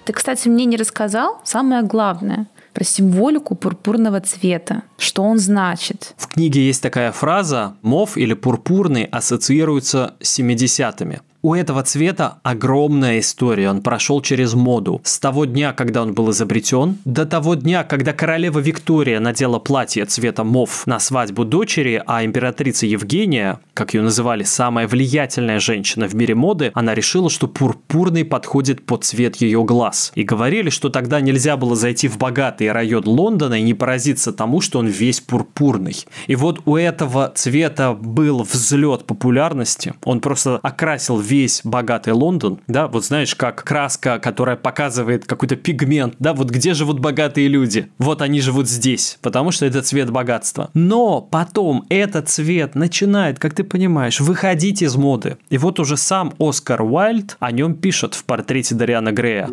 Ты, 0.06 0.14
кстати, 0.14 0.48
мне 0.48 0.66
не 0.66 0.78
рассказал 0.78 1.42
самое 1.44 1.84
главное– 1.84 2.48
про 2.80 2.86
символику 2.86 3.56
пурпурного 3.56 4.22
цвета. 4.22 4.84
Что 4.98 5.24
он 5.24 5.38
значит? 5.38 6.14
В 6.16 6.28
книге 6.28 6.66
есть 6.66 6.82
такая 6.82 7.12
фраза 7.12 7.76
«мов» 7.82 8.16
или 8.16 8.34
«пурпурный» 8.34 9.04
ассоциируются 9.04 10.14
с 10.22 10.40
70-ми. 10.40 11.20
У 11.42 11.54
этого 11.54 11.84
цвета 11.84 12.40
огромная 12.44 13.20
история. 13.20 13.70
Он 13.70 13.82
прошел 13.82 14.22
через 14.22 14.56
моду. 14.56 15.00
С 15.06 15.20
того 15.20 15.46
дня, 15.46 15.72
когда 15.72 16.02
он 16.02 16.14
был 16.14 16.32
изобретен, 16.32 16.98
до 17.06 17.26
того 17.26 17.56
дня, 17.56 17.86
когда 17.86 18.12
королева 18.12 18.60
Виктория 18.60 19.22
надела 19.22 19.58
платье 19.58 20.04
цвета 20.06 20.44
мов 20.44 20.86
на 20.86 21.00
свадьбу 21.00 21.46
дочери, 21.46 22.04
а 22.06 22.26
императрица 22.26 22.86
Евгения, 22.88 23.62
как 23.74 23.94
ее 23.94 24.02
называли, 24.02 24.44
самая 24.44 24.86
влиятельная 24.86 25.62
женщина 25.62 26.10
в 26.10 26.14
мире 26.14 26.36
моды, 26.36 26.72
она 26.74 26.94
решила, 26.94 27.30
что 27.30 27.48
пурпурный 27.48 28.26
подходит 28.26 28.86
под 28.86 29.06
цвет 29.06 29.38
ее 29.38 29.64
глаз. 29.64 30.12
И 30.16 30.24
говорили, 30.24 30.70
что 30.70 30.90
тогда 30.90 31.22
нельзя 31.22 31.56
было 31.56 31.78
зайти 31.78 32.10
в 32.10 32.18
богатый 32.18 32.70
район 32.70 33.04
Лондона 33.06 33.54
и 33.54 33.64
не 33.64 33.74
поразиться 33.74 34.34
тому, 34.34 34.60
что 34.60 34.80
он 34.80 34.88
весь 34.88 35.22
пурпурный. 35.22 35.96
И 36.28 36.36
вот 36.36 36.64
у 36.66 36.76
этого 36.76 37.32
цвета 37.34 37.94
был 37.94 38.44
взлет 38.44 39.06
популярности. 39.06 39.94
Он 40.04 40.20
просто 40.20 40.60
окрасил 40.62 41.29
весь 41.30 41.62
богатый 41.64 42.14
Лондон, 42.14 42.60
да, 42.68 42.88
вот 42.88 43.06
знаешь, 43.06 43.36
как 43.36 43.64
краска, 43.64 44.20
которая 44.20 44.56
показывает 44.56 45.26
какой-то 45.26 45.56
пигмент, 45.56 46.16
да, 46.20 46.34
вот 46.34 46.50
где 46.50 46.74
живут 46.74 47.00
богатые 47.00 47.48
люди? 47.48 47.90
Вот 47.98 48.22
они 48.22 48.42
живут 48.42 48.68
здесь, 48.68 49.18
потому 49.22 49.52
что 49.52 49.66
это 49.66 49.82
цвет 49.82 50.10
богатства. 50.12 50.70
Но 50.74 51.22
потом 51.22 51.86
этот 51.90 52.30
цвет 52.30 52.76
начинает, 52.76 53.40
как 53.40 53.54
ты 53.54 53.64
понимаешь, 53.64 54.20
выходить 54.20 54.82
из 54.82 54.96
моды. 54.96 55.38
И 55.50 55.58
вот 55.58 55.80
уже 55.80 55.98
сам 55.98 56.34
Оскар 56.40 56.82
Уайльд 56.82 57.38
о 57.40 57.52
нем 57.52 57.76
пишет 57.76 58.16
в 58.16 58.24
портрете 58.24 58.76
Дариана 58.76 59.12
Грея. 59.12 59.50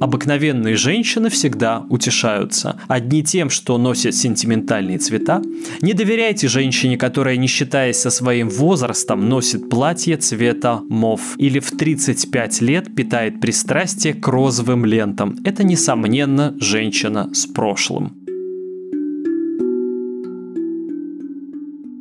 Обыкновенные 0.00 0.76
женщины 0.76 1.30
всегда 1.30 1.86
утешаются. 1.88 2.80
Одни 2.88 3.22
тем, 3.22 3.48
что 3.48 3.78
носят 3.78 4.14
сентиментальные 4.14 4.98
цвета. 4.98 5.40
Не 5.82 5.92
доверяйте 5.92 6.48
женщине, 6.48 6.96
которая, 6.96 7.36
не 7.36 7.46
считаясь 7.46 7.98
со 7.98 8.10
своим 8.10 8.48
возрастом, 8.48 9.28
носит 9.28 9.68
платье 9.70 10.16
цвета 10.16 10.80
мов 10.88 11.36
или 11.38 11.60
в 11.60 11.70
35 11.70 12.60
лет 12.60 12.94
питает 12.94 13.40
пристрастие 13.40 14.14
к 14.14 14.26
розовым 14.26 14.84
лентам. 14.84 15.36
Это, 15.44 15.62
несомненно, 15.62 16.54
женщина 16.60 17.30
с 17.32 17.46
прошлым. 17.46 18.16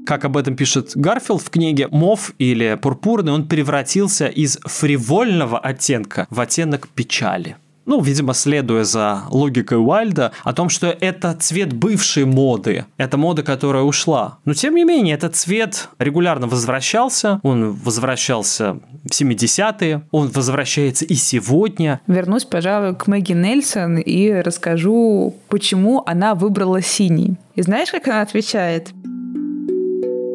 как 0.06 0.26
об 0.26 0.38
этом 0.38 0.56
пишет 0.56 0.92
Гарфилд 0.96 1.42
в 1.42 1.50
книге, 1.50 1.88
мов 1.90 2.34
или 2.38 2.78
пурпурный, 2.80 3.32
он 3.32 3.48
превратился 3.48 4.28
из 4.28 4.60
фривольного 4.64 5.58
оттенка 5.58 6.28
в 6.30 6.40
оттенок 6.40 6.88
печали 6.90 7.56
ну, 7.86 8.02
видимо, 8.02 8.34
следуя 8.34 8.84
за 8.84 9.24
логикой 9.30 9.78
Уайльда, 9.78 10.32
о 10.44 10.54
том, 10.54 10.70
что 10.70 10.88
это 10.88 11.34
цвет 11.34 11.74
бывшей 11.74 12.26
моды, 12.26 12.86
это 12.98 13.18
мода, 13.18 13.44
которая 13.44 13.84
ушла. 13.84 14.38
Но, 14.46 14.54
тем 14.54 14.76
не 14.76 14.84
менее, 14.84 15.16
этот 15.16 15.36
цвет 15.36 15.90
регулярно 16.00 16.48
возвращался, 16.48 17.40
он 17.44 17.72
возвращался 17.72 18.80
в 19.04 19.10
70-е, 19.10 20.04
он 20.12 20.30
возвращается 20.30 21.06
и 21.06 21.16
сегодня. 21.16 22.02
Вернусь, 22.08 22.46
пожалуй, 22.46 22.96
к 22.96 23.08
Мэгги 23.08 23.34
Нельсон 23.34 23.98
и 23.98 24.32
расскажу, 24.32 25.36
почему 25.50 26.04
она 26.06 26.36
выбрала 26.36 26.82
синий. 26.82 27.38
И 27.56 27.62
знаешь, 27.62 27.92
как 27.92 28.08
она 28.08 28.22
отвечает? 28.22 28.92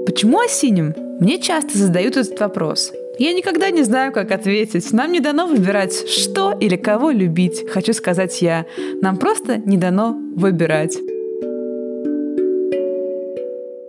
Почему 0.07 0.41
о 0.41 0.49
синем? 0.49 0.95
Мне 1.21 1.41
часто 1.41 1.77
задают 1.77 2.17
этот 2.17 2.39
вопрос. 2.39 2.93
Я 3.19 3.33
никогда 3.33 3.71
не 3.71 3.83
знаю, 3.83 4.13
как 4.13 4.31
ответить. 4.31 4.93
Нам 4.93 5.11
не 5.11 5.19
дано 5.19 5.49
выбирать, 5.49 6.09
что 6.09 6.53
или 6.53 6.77
кого 6.77 7.11
любить, 7.11 7.69
хочу 7.69 7.93
сказать 7.93 8.41
я. 8.43 8.65
Нам 9.03 9.17
просто 9.17 9.57
не 9.57 9.77
дано 9.77 10.17
выбирать. 10.37 10.97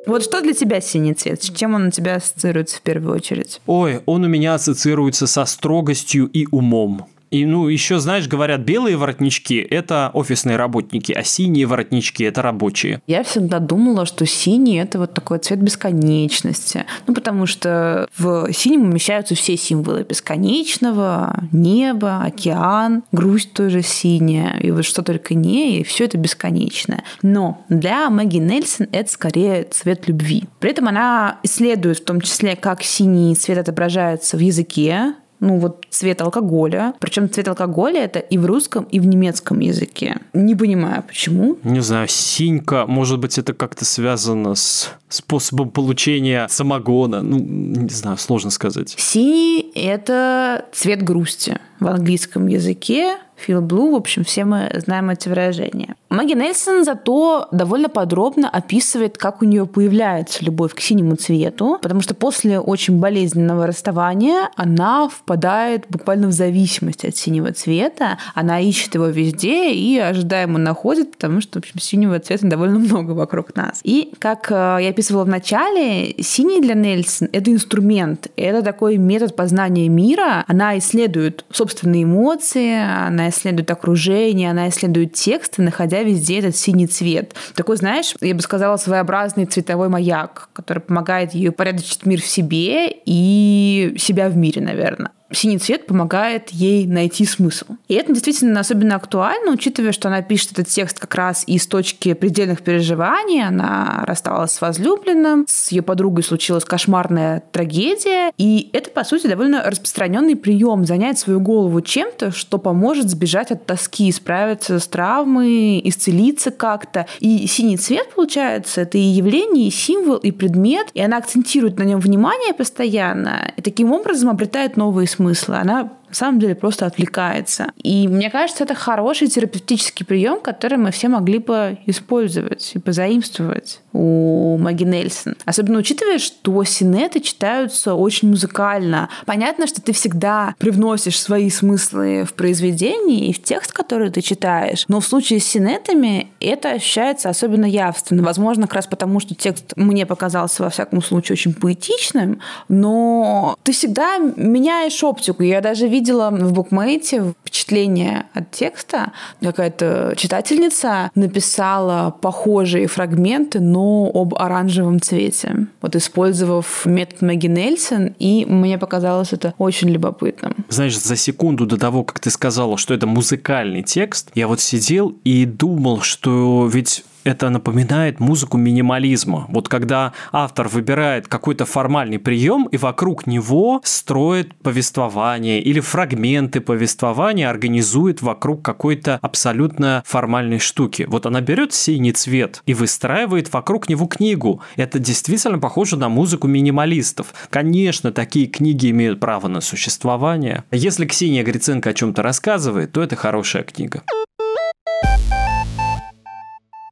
Вот 0.07 0.23
что 0.23 0.41
для 0.41 0.53
тебя 0.53 0.81
синий 0.81 1.13
цвет? 1.13 1.43
С 1.43 1.51
чем 1.51 1.75
он 1.75 1.87
у 1.87 1.91
тебя 1.91 2.15
ассоциируется 2.15 2.77
в 2.77 2.81
первую 2.81 3.15
очередь? 3.15 3.61
Ой, 3.67 4.01
он 4.07 4.23
у 4.23 4.27
меня 4.27 4.55
ассоциируется 4.55 5.27
со 5.27 5.45
строгостью 5.45 6.25
и 6.25 6.47
умом. 6.49 7.05
И, 7.31 7.45
ну, 7.45 7.67
еще, 7.67 7.99
знаешь, 7.99 8.27
говорят, 8.27 8.61
белые 8.61 8.97
воротнички– 8.97 9.55
это 9.69 10.11
офисные 10.13 10.57
работники, 10.57 11.11
а 11.11 11.23
синие 11.23 11.65
воротнички– 11.65 12.23
это 12.25 12.41
рабочие. 12.41 13.01
Я 13.07 13.23
всегда 13.23 13.59
думала, 13.59 14.05
что 14.05 14.25
синий– 14.25 14.77
это 14.79 14.99
вот 14.99 15.13
такой 15.13 15.39
цвет 15.39 15.61
бесконечности. 15.61 16.85
Ну, 17.07 17.13
потому 17.13 17.45
что 17.45 18.07
в 18.17 18.51
синем 18.53 18.83
умещаются 18.83 19.35
все 19.35 19.57
символы 19.57 20.03
бесконечного, 20.03 21.43
небо, 21.51 22.23
океан, 22.23 23.03
грусть 23.11 23.53
тоже 23.53 23.81
синяя, 23.81 24.57
и 24.59 24.71
вот 24.71 24.85
что 24.85 25.03
только 25.03 25.33
не, 25.35 25.79
и 25.79 25.83
все 25.83 26.05
это 26.05 26.17
бесконечное. 26.17 27.03
Но 27.21 27.63
для 27.69 28.09
Мэгги 28.09 28.37
Нельсон 28.37 28.87
это 28.91 29.11
скорее 29.11 29.63
цвет 29.63 30.07
любви. 30.07 30.45
При 30.59 30.71
этом 30.71 30.87
она 30.87 31.39
исследует 31.43 31.99
в 31.99 32.05
том 32.05 32.21
числе, 32.21 32.55
как 32.55 32.83
синий 32.83 33.35
цвет 33.35 33.57
отображается 33.57 34.37
в 34.37 34.39
языке, 34.39 35.13
ну 35.39 35.57
вот 35.57 35.85
цвет 35.89 36.21
алкоголя. 36.21 36.93
Причем 36.99 37.29
цвет 37.29 37.47
алкоголя 37.47 38.03
это 38.03 38.19
и 38.19 38.37
в 38.37 38.45
русском, 38.45 38.85
и 38.85 38.99
в 38.99 39.05
немецком 39.05 39.59
языке. 39.59 40.17
Не 40.33 40.55
понимаю, 40.55 41.03
почему. 41.03 41.57
Не 41.63 41.81
знаю, 41.81 42.07
синька, 42.07 42.85
может 42.85 43.19
быть, 43.19 43.37
это 43.37 43.53
как-то 43.53 43.85
связано 43.85 44.55
с 44.55 44.91
способом 45.07 45.71
получения 45.71 46.47
самогона. 46.49 47.21
Ну, 47.21 47.39
не 47.39 47.89
знаю, 47.89 48.17
сложно 48.17 48.51
сказать. 48.51 48.95
Синий– 48.97 49.71
это 49.75 50.65
цвет 50.71 51.03
грусти 51.03 51.59
в 51.79 51.87
английском 51.87 52.47
языке. 52.47 53.17
Feel 53.47 53.61
Blue, 53.61 53.91
в 53.91 53.95
общем, 53.95 54.23
все 54.23 54.45
мы 54.45 54.69
знаем 54.75 55.09
эти 55.09 55.29
выражения. 55.29 55.95
Мэгги 56.09 56.33
Нельсон 56.33 56.83
зато 56.83 57.47
довольно 57.51 57.87
подробно 57.87 58.49
описывает, 58.49 59.17
как 59.17 59.41
у 59.41 59.45
нее 59.45 59.65
появляется 59.65 60.43
любовь 60.43 60.73
к 60.73 60.79
синему 60.79 61.15
цвету, 61.15 61.77
потому 61.81 62.01
что 62.01 62.15
после 62.15 62.59
очень 62.59 62.99
болезненного 62.99 63.67
расставания 63.67 64.49
она 64.55 65.07
впадает 65.07 65.85
буквально 65.89 66.27
в 66.27 66.31
зависимость 66.31 67.05
от 67.05 67.15
синего 67.15 67.53
цвета. 67.53 68.17
Она 68.33 68.59
ищет 68.59 68.95
его 68.95 69.05
везде 69.05 69.71
и 69.71 69.97
ожидаемо 69.99 70.57
находит, 70.57 71.11
потому 71.11 71.41
что, 71.41 71.59
в 71.59 71.63
общем, 71.63 71.79
синего 71.79 72.19
цвета 72.19 72.47
довольно 72.47 72.79
много 72.79 73.11
вокруг 73.11 73.55
нас. 73.55 73.79
И, 73.83 74.11
как 74.19 74.51
э, 74.51 74.79
я 74.81 74.89
описывала 74.89 75.23
в 75.23 75.29
начале, 75.29 76.15
синий 76.21 76.61
для 76.61 76.73
Нельсон— 76.73 77.29
это 77.31 77.51
инструмент, 77.51 78.27
это 78.35 78.63
такой 78.63 78.97
метод 78.97 79.35
познания 79.35 79.87
мира. 79.87 80.43
Она 80.47 80.77
исследует 80.77 81.45
собственные 81.69 82.03
эмоции, 82.03 82.79
она 82.79 83.29
исследует 83.29 83.69
окружение, 83.69 84.49
она 84.49 84.69
исследует 84.69 85.13
тексты, 85.13 85.61
находя 85.61 86.01
везде 86.01 86.39
этот 86.39 86.55
синий 86.55 86.87
цвет. 86.87 87.35
Такой, 87.55 87.77
знаешь, 87.77 88.15
я 88.21 88.33
бы 88.33 88.41
сказала, 88.41 88.77
своеобразный 88.77 89.45
цветовой 89.45 89.89
маяк, 89.89 90.49
который 90.53 90.79
помогает 90.79 91.33
ей 91.33 91.49
упорядочить 91.49 92.05
мир 92.05 92.21
в 92.21 92.25
себе 92.25 92.89
и 93.05 93.95
себя 93.97 94.29
в 94.29 94.35
мире, 94.35 94.61
наверное 94.61 95.11
синий 95.31 95.57
цвет 95.57 95.85
помогает 95.85 96.49
ей 96.49 96.85
найти 96.87 97.25
смысл. 97.25 97.65
И 97.87 97.93
это 97.93 98.13
действительно 98.13 98.59
особенно 98.59 98.95
актуально, 98.95 99.51
учитывая, 99.51 99.91
что 99.91 100.07
она 100.07 100.21
пишет 100.21 100.53
этот 100.53 100.67
текст 100.67 100.99
как 100.99 101.13
раз 101.15 101.43
из 101.47 101.67
точки 101.67 102.13
предельных 102.13 102.61
переживаний. 102.61 103.43
Она 103.45 104.03
рассталась 104.05 104.51
с 104.53 104.61
возлюбленным, 104.61 105.45
с 105.47 105.71
ее 105.71 105.81
подругой 105.81 106.23
случилась 106.23 106.65
кошмарная 106.65 107.43
трагедия. 107.51 108.31
И 108.37 108.69
это, 108.73 108.89
по 108.89 109.03
сути, 109.03 109.27
довольно 109.27 109.63
распространенный 109.63 110.35
прием 110.35 110.85
занять 110.85 111.19
свою 111.19 111.39
голову 111.39 111.81
чем-то, 111.81 112.31
что 112.31 112.57
поможет 112.57 113.09
сбежать 113.09 113.51
от 113.51 113.65
тоски, 113.65 114.11
справиться 114.11 114.79
с 114.79 114.87
травмой, 114.87 115.81
исцелиться 115.87 116.51
как-то. 116.51 117.05
И 117.19 117.47
синий 117.47 117.77
цвет, 117.77 118.09
получается, 118.15 118.81
это 118.81 118.97
и 118.97 119.01
явление, 119.01 119.67
и 119.67 119.71
символ, 119.71 120.17
и 120.17 120.31
предмет. 120.31 120.87
И 120.93 121.01
она 121.01 121.17
акцентирует 121.17 121.77
на 121.77 121.83
нем 121.83 121.99
внимание 121.99 122.53
постоянно. 122.53 123.51
И 123.57 123.61
таким 123.61 123.91
образом 123.91 124.29
обретает 124.29 124.77
новые 124.77 125.07
смысла. 125.19 125.59
Она 125.59 125.91
на 126.09 126.15
самом 126.15 126.39
деле 126.39 126.55
просто 126.55 126.85
отвлекается. 126.85 127.71
И 127.81 128.07
мне 128.07 128.29
кажется, 128.29 128.63
это 128.63 128.75
хороший 128.75 129.27
терапевтический 129.27 130.05
прием, 130.05 130.39
который 130.41 130.77
мы 130.77 130.91
все 130.91 131.07
могли 131.07 131.39
бы 131.39 131.77
использовать 131.85 132.71
и 132.73 132.79
позаимствовать 132.79 133.81
у 133.93 134.57
Маги 134.57 134.83
Нельсон. 134.83 135.35
Особенно 135.45 135.79
учитывая, 135.79 136.19
что 136.19 136.63
синеты 136.63 137.19
читаются 137.19 137.95
очень 137.95 138.29
музыкально. 138.29 139.09
Понятно, 139.25 139.67
что 139.67 139.81
ты 139.81 139.93
всегда 139.93 140.55
привносишь 140.57 141.19
свои 141.19 141.49
смыслы 141.49 142.25
в 142.25 142.33
произведение 142.33 143.27
и 143.27 143.33
в 143.33 143.41
текст, 143.41 143.71
который 143.71 144.09
ты 144.09 144.21
читаешь. 144.21 144.85
Но 144.87 144.99
в 144.99 145.05
случае 145.05 145.39
с 145.39 145.45
синетами 145.45 146.31
это 146.39 146.71
ощущается 146.71 147.29
особенно 147.29 147.65
явственно. 147.65 148.23
Возможно, 148.23 148.63
как 148.63 148.75
раз 148.75 148.87
потому, 148.87 149.19
что 149.19 149.35
текст 149.35 149.73
мне 149.75 150.05
показался, 150.05 150.63
во 150.63 150.69
всяком 150.69 151.01
случае, 151.01 151.33
очень 151.33 151.53
поэтичным, 151.53 152.41
но 152.67 153.55
ты 153.63 153.71
всегда 153.71 154.17
меняешь 154.17 155.03
оптику. 155.03 155.43
Я 155.43 155.61
даже 155.61 155.87
видела 155.87 155.98
видела 155.99 156.29
в 156.31 156.53
букмейте 156.53 157.33
впечатление 157.41 158.25
от 158.33 158.51
текста. 158.51 159.11
Какая-то 159.41 160.13
читательница 160.15 161.11
написала 161.13 162.11
похожие 162.21 162.87
фрагменты, 162.87 163.59
но 163.59 164.09
об 164.13 164.35
оранжевом 164.35 165.01
цвете. 165.01 165.67
Вот 165.81 165.95
использовав 165.95 166.85
метод 166.85 167.21
Мэгги 167.21 167.47
Нельсон, 167.47 168.15
и 168.17 168.45
мне 168.45 168.77
показалось 168.77 169.33
это 169.33 169.53
очень 169.57 169.89
любопытным. 169.89 170.55
Знаешь, 170.69 170.97
за 170.97 171.17
секунду 171.17 171.65
до 171.65 171.77
того, 171.77 172.03
как 172.03 172.19
ты 172.21 172.29
сказала, 172.29 172.77
что 172.77 172.93
это 172.93 173.05
музыкальный 173.05 173.83
текст, 173.83 174.31
я 174.35 174.47
вот 174.47 174.61
сидел 174.61 175.17
и 175.25 175.45
думал, 175.45 175.99
что 175.99 176.69
ведь 176.71 177.03
это 177.23 177.49
напоминает 177.49 178.19
музыку 178.19 178.57
минимализма. 178.57 179.45
Вот 179.49 179.67
когда 179.67 180.13
автор 180.31 180.67
выбирает 180.67 181.27
какой-то 181.27 181.65
формальный 181.65 182.19
прием 182.19 182.67
и 182.71 182.77
вокруг 182.77 183.27
него 183.27 183.81
строит 183.83 184.55
повествование 184.55 185.61
или 185.61 185.79
фрагменты 185.79 186.61
повествования 186.61 187.49
организует 187.49 188.21
вокруг 188.21 188.63
какой-то 188.63 189.19
абсолютно 189.21 190.03
формальной 190.05 190.59
штуки. 190.59 191.05
Вот 191.07 191.25
она 191.25 191.41
берет 191.41 191.73
синий 191.73 192.13
цвет 192.13 192.61
и 192.65 192.73
выстраивает 192.73 193.51
вокруг 193.51 193.89
него 193.89 194.05
книгу. 194.07 194.61
Это 194.75 194.99
действительно 194.99 195.59
похоже 195.59 195.97
на 195.97 196.09
музыку 196.09 196.47
минималистов. 196.47 197.33
Конечно, 197.49 198.11
такие 198.11 198.47
книги 198.47 198.89
имеют 198.89 199.19
право 199.19 199.47
на 199.47 199.61
существование. 199.61 200.63
Если 200.71 201.05
Ксения 201.05 201.43
Гриценко 201.43 201.89
о 201.89 201.93
чем-то 201.93 202.21
рассказывает, 202.21 202.91
то 202.91 203.01
это 203.01 203.15
хорошая 203.15 203.63
книга 203.63 204.03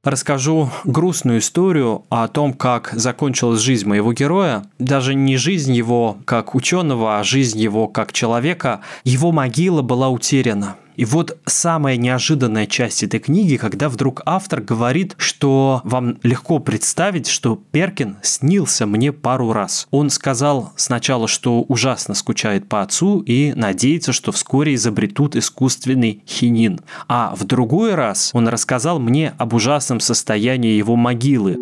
расскажу 0.10 0.70
грустную 0.86 1.40
историю 1.40 2.04
о 2.10 2.28
том, 2.28 2.54
как 2.54 2.92
закончилась 2.94 3.62
жизнь 3.62 3.88
моего 3.88 4.14
героя. 4.14 4.66
Даже 4.80 5.16
не 5.16 5.38
жизнь 5.38 5.74
его 5.74 6.18
как 6.26 6.56
ученого, 6.56 7.20
а 7.20 7.24
жизнь 7.24 7.60
его 7.60 7.88
как 7.88 8.14
человека. 8.14 8.82
Его 9.04 9.32
могила 9.32 9.82
была 9.82 10.10
утеряна. 10.10 10.76
И 10.98 11.06
вот 11.06 11.38
самая 11.46 11.96
неожиданная 11.96 12.66
часть 12.66 13.04
этой 13.04 13.20
книги, 13.20 13.56
когда 13.56 13.88
вдруг 13.88 14.24
автор 14.26 14.62
говорит, 14.62 15.14
что 15.18 15.82
вам 15.84 16.18
легко 16.24 16.58
представить, 16.58 17.28
что 17.28 17.62
Перкин 17.72 18.18
снился 18.24 18.88
мне 18.88 19.14
пару 19.14 19.54
раз. 19.54 19.88
Он 19.92 20.10
сказал 20.10 20.74
сначала, 20.76 21.28
что 21.28 21.62
ужасно 21.62 22.16
скучает 22.16 22.68
по 22.68 22.82
отцу 22.82 23.20
и 23.20 23.54
надеется, 23.54 24.12
что 24.12 24.32
вскоре 24.32 24.74
изобретут 24.74 25.36
искусственный 25.36 26.24
хинин. 26.28 26.80
А 27.08 27.36
в 27.36 27.46
другой 27.46 27.94
раз 27.94 28.32
он 28.34 28.48
рассказал 28.48 29.00
мне 29.00 29.36
об 29.38 29.54
ужасном 29.54 30.00
состоянии 30.00 30.76
его 30.76 30.96
могилы, 30.96 31.58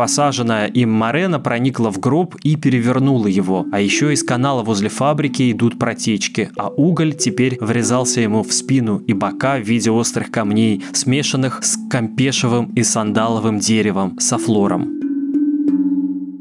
Посаженная 0.00 0.66
им 0.66 0.90
Марена 0.90 1.38
проникла 1.38 1.92
в 1.92 2.00
гроб 2.00 2.34
и 2.42 2.56
перевернула 2.56 3.26
его. 3.26 3.66
А 3.70 3.80
еще 3.80 4.14
из 4.14 4.24
канала 4.24 4.62
возле 4.62 4.88
фабрики 4.88 5.52
идут 5.52 5.78
протечки, 5.78 6.50
а 6.56 6.70
уголь 6.70 7.12
теперь 7.12 7.58
врезался 7.60 8.22
ему 8.22 8.42
в 8.42 8.50
спину 8.50 9.02
и 9.06 9.12
бока 9.12 9.58
в 9.58 9.60
виде 9.60 9.90
острых 9.90 10.30
камней, 10.30 10.82
смешанных 10.94 11.62
с 11.62 11.76
кампешевым 11.90 12.72
и 12.72 12.82
сандаловым 12.82 13.58
деревом, 13.58 14.18
со 14.18 14.38
флором. 14.38 14.88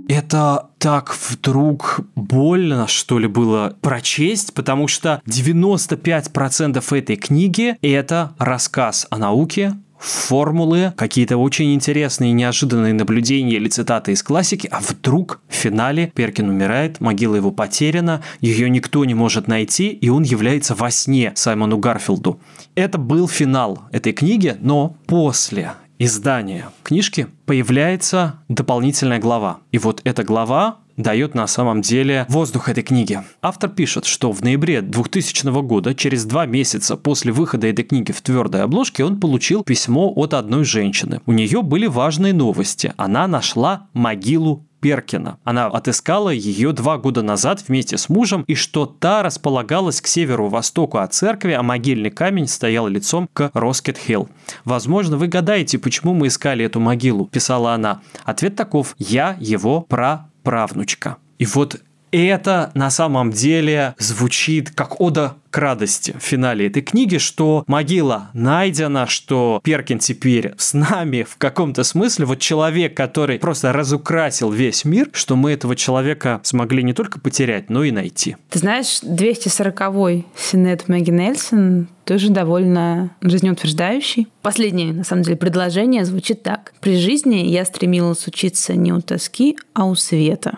Это 0.08 0.69
так 0.78 1.13
вдруг 1.30 2.00
больно, 2.15 2.88
что 2.88 3.19
ли, 3.19 3.28
было 3.28 3.76
прочесть, 3.82 4.54
потому 4.54 4.88
что 4.88 5.22
95% 5.28 6.98
этой 6.98 7.15
книги– 7.17 7.78
это 7.82 8.34
рассказ 8.39 9.06
о 9.10 9.17
науке, 9.17 9.76
формулы, 10.00 10.94
какие-то 10.96 11.38
очень 11.38 11.74
интересные 11.74 12.32
неожиданные 12.32 12.94
наблюдения 12.94 13.56
или 13.56 13.68
цитаты 13.68 14.14
из 14.14 14.24
классики, 14.24 14.68
а 14.72 14.80
вдруг 14.80 15.42
в 15.48 15.54
финале 15.54 16.12
Перкин 16.16 16.50
умирает, 16.50 17.00
могила 17.00 17.36
его 17.36 17.52
потеряна, 17.52 18.24
ее 18.40 18.70
никто 18.70 19.06
не 19.06 19.14
может 19.14 19.48
найти, 19.48 19.90
и 19.90 20.10
он 20.10 20.24
является 20.24 20.76
во 20.76 20.90
сне 20.90 21.34
Саймону 21.36 21.78
Гарфилду. 21.78 22.40
Это 22.76 22.98
был 22.98 23.28
финал 23.28 23.84
этой 23.92 24.14
книги, 24.14 24.56
но 24.60 24.96
после 25.06 25.74
издания 26.00 26.70
книжки 26.84 27.28
появляется 27.46 28.40
дополнительная 28.48 29.20
глава. 29.20 29.60
И 29.72 29.78
вот 29.78 30.02
эта 30.06 30.24
глава 30.24 30.78
дает 31.00 31.34
на 31.34 31.48
самом 31.48 31.82
деле 31.82 32.26
воздух 32.30 32.70
этой 32.70 32.84
книги. 32.84 33.22
Автор 33.42 33.70
пишет, 33.70 34.06
что 34.06 34.32
в 34.32 34.42
ноябре 34.42 34.82
2000 34.82 35.62
года, 35.62 35.96
через 35.96 36.26
два 36.26 36.46
месяца 36.46 36.98
после 36.98 37.32
выхода 37.32 37.68
этой 37.68 37.84
книги 37.84 38.12
в 38.12 38.22
твердой 38.22 38.64
обложке, 38.64 39.06
он 39.06 39.20
получил 39.20 39.64
письмо 39.64 40.12
от 40.16 40.34
одной 40.34 40.66
женщины. 40.66 41.22
У 41.26 41.32
нее 41.32 41.62
были 41.62 41.88
важные 41.88 42.34
новости. 42.34 42.94
Она 42.98 43.28
нашла 43.28 43.88
могилу 43.94 44.66
Перкина. 44.82 45.38
Она 45.44 45.68
отыскала 45.68 46.30
ее 46.30 46.72
два 46.72 46.98
года 46.98 47.22
назад 47.22 47.64
вместе 47.68 47.98
с 47.98 48.10
мужем, 48.10 48.44
и 48.48 48.56
что 48.56 48.86
та 48.86 49.24
располагалась 49.24 50.02
к 50.02 50.08
северу-востоку 50.08 51.00
от 51.00 51.14
церкви, 51.14 51.52
а 51.52 51.64
могильный 51.64 52.10
камень 52.10 52.48
стоял 52.48 52.88
лицом 52.88 53.30
к 53.34 53.52
Роскет-Хилл. 53.54 54.30
«Возможно, 54.64 55.18
вы 55.18 55.28
гадаете, 55.28 55.80
почему 55.80 56.14
мы 56.14 56.28
искали 56.28 56.66
эту 56.66 56.80
могилу»,– 56.80 57.26
писала 57.32 57.74
она. 57.74 58.02
Ответ 58.24 58.56
таков– 58.56 58.96
«Я 58.98 59.36
его 59.40 59.82
про 59.82 60.29
правнучка. 60.43 61.17
И 61.38 61.45
вот 61.45 61.82
это 62.12 62.72
на 62.74 62.89
самом 62.89 63.32
деле 63.32 63.95
звучит 63.98 64.72
как 64.72 65.00
ода 65.02 65.36
к 65.50 65.58
радости 65.58 66.15
в 66.19 66.24
финале 66.24 66.67
этой 66.67 66.82
книги, 66.82 67.17
что 67.17 67.63
могила 67.67 68.30
найдена, 68.34 69.08
что 69.08 69.60
Перкин 69.63 70.00
теперь 70.00 70.54
с 70.58 70.74
нами 70.74 71.24
в 71.24 71.38
каком-то 71.38 71.84
смысле, 71.84 72.26
вот 72.26 72.39
человек, 72.39 72.95
который 72.95 73.39
просто 73.39 73.74
разукрасил 73.74 74.52
весь 74.52 74.86
мир, 74.86 75.10
что 75.13 75.36
мы 75.36 75.52
этого 75.52 75.76
человека 75.76 76.39
смогли 76.43 76.84
не 76.84 76.93
только 76.93 77.19
потерять, 77.19 77.69
но 77.69 77.84
и 77.84 77.91
найти. 77.91 78.36
Ты 78.50 78.60
знаешь, 78.60 79.02
240-й 79.04 80.26
Синет 80.36 80.88
Мэгги 80.88 81.12
Нельсон 81.12 81.88
тоже 82.06 82.30
довольно 82.30 83.12
жизнеутверждающий. 83.22 84.28
Последнее, 84.41 84.93
на 84.93 85.04
самом 85.04 85.24
деле, 85.24 85.38
предложение 85.38 86.06
звучит 86.06 86.41
так. 86.41 86.74
При 86.80 86.98
жизни 86.98 87.45
я 87.45 87.65
стремилась 87.65 88.26
учиться 88.26 88.74
не 88.74 88.91
у 88.91 89.02
тоски, 89.02 89.58
а 89.74 89.86
у 89.86 89.95
света. 89.95 90.58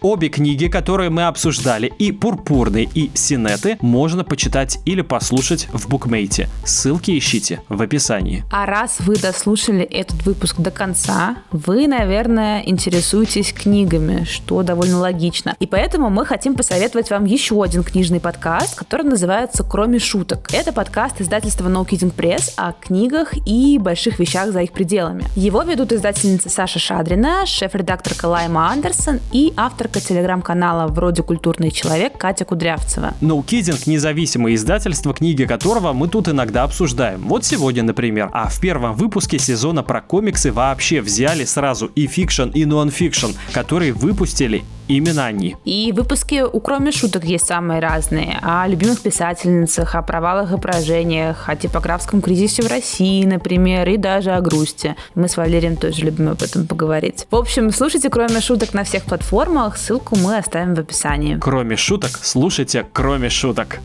Обе 0.00 0.28
книги, 0.28 0.68
которые 0.68 1.10
мы 1.10 1.24
обсуждали, 1.24 1.92
и 1.98 2.12
«Пурпурный», 2.12 2.88
и 2.94 3.10
«Синеты» 3.14 3.78
можно 3.80 4.22
почитать 4.22 4.78
или 4.84 5.02
послушать 5.02 5.66
в 5.72 5.88
букмейте. 5.88 6.48
Ссылки 6.64 7.18
ищите 7.18 7.62
в 7.68 7.82
описании. 7.82 8.44
А 8.52 8.64
раз 8.64 8.98
вы 9.00 9.16
дослушали 9.16 9.82
этот 9.82 10.24
выпуск 10.24 10.60
до 10.60 10.70
конца, 10.70 11.38
вы, 11.50 11.88
наверное, 11.88 12.62
интересуетесь 12.64 13.52
книгами, 13.52 14.22
что 14.22 14.62
довольно 14.62 15.00
логично. 15.00 15.56
И 15.58 15.66
поэтому 15.66 16.10
мы 16.10 16.24
хотим 16.24 16.54
посоветовать 16.54 17.10
вам 17.10 17.24
еще 17.24 17.60
один 17.60 17.82
книжный 17.82 18.20
подкаст, 18.20 18.76
который 18.76 19.02
называется 19.02 19.64
«Кроме 19.64 19.98
шуток». 19.98 20.48
Это 20.52 20.72
подкаст 20.72 21.20
издательства 21.20 21.68
No 21.68 21.84
Kidding 21.84 22.14
Press 22.14 22.52
о 22.56 22.72
книгах 22.72 23.34
и 23.48 23.78
больших 23.78 24.20
вещах 24.20 24.52
за 24.52 24.62
их 24.62 24.70
пределами. 24.70 25.24
Его 25.34 25.62
ведут 25.62 25.90
издательница 25.90 26.48
Саша 26.50 26.78
Шадрина, 26.78 27.46
шеф-редакторка 27.46 28.26
Лайма 28.26 28.70
Андерсон 28.70 29.18
и 29.32 29.52
автор 29.56 29.87
авторка 29.88 30.06
телеграм-канала 30.06 30.86
«Вроде 30.88 31.22
культурный 31.22 31.70
человек» 31.70 32.18
Катя 32.18 32.44
Кудрявцева. 32.44 33.14
Ноукидинг– 33.20 33.86
независимое 33.86 34.54
издательство, 34.54 35.14
книги 35.14 35.44
которого 35.44 35.92
мы 35.92 36.08
тут 36.08 36.28
иногда 36.28 36.64
обсуждаем. 36.64 37.22
Вот 37.26 37.44
сегодня, 37.44 37.82
например. 37.82 38.28
А 38.32 38.48
в 38.48 38.60
первом 38.60 38.94
выпуске 38.94 39.38
сезона 39.38 39.82
про 39.82 40.00
комиксы 40.00 40.52
вообще 40.52 41.00
взяли 41.00 41.44
сразу 41.44 41.86
и 41.94 42.06
фикшн, 42.06 42.50
и 42.50 42.64
нон-фикшн, 42.64 43.30
которые 43.52 43.92
выпустили 43.92 44.64
именно 44.88 45.26
они. 45.26 45.56
И 45.64 45.92
выпуски 45.92 46.42
у 46.42 46.60
кроме 46.60 46.92
шуток 46.92 47.24
есть 47.24 47.46
самые 47.46 47.80
разные. 47.80 48.38
О 48.42 48.66
любимых 48.66 49.00
писательницах, 49.00 49.94
о 49.94 50.02
провалах 50.02 50.52
и 50.52 50.58
поражениях, 50.58 51.48
о 51.48 51.56
типографском 51.56 52.20
кризисе 52.20 52.62
в 52.62 52.68
России, 52.68 53.24
например, 53.24 53.88
и 53.88 53.96
даже 53.96 54.32
о 54.32 54.40
грусти. 54.40 54.96
Мы 55.14 55.28
с 55.28 55.36
Валерием 55.36 55.76
тоже 55.76 56.04
любим 56.04 56.28
об 56.30 56.42
этом 56.42 56.66
поговорить. 56.66 57.26
В 57.30 57.36
общем, 57.36 57.70
слушайте 57.70 58.10
кроме 58.10 58.40
шуток 58.40 58.74
на 58.74 58.84
всех 58.84 59.04
платформах. 59.04 59.76
Ссылку 59.76 60.16
мы 60.16 60.38
оставим 60.38 60.74
в 60.74 60.80
описании. 60.80 61.38
Кроме 61.40 61.76
шуток, 61.76 62.18
слушайте 62.22 62.86
кроме 62.92 63.28
шуток. 63.28 63.80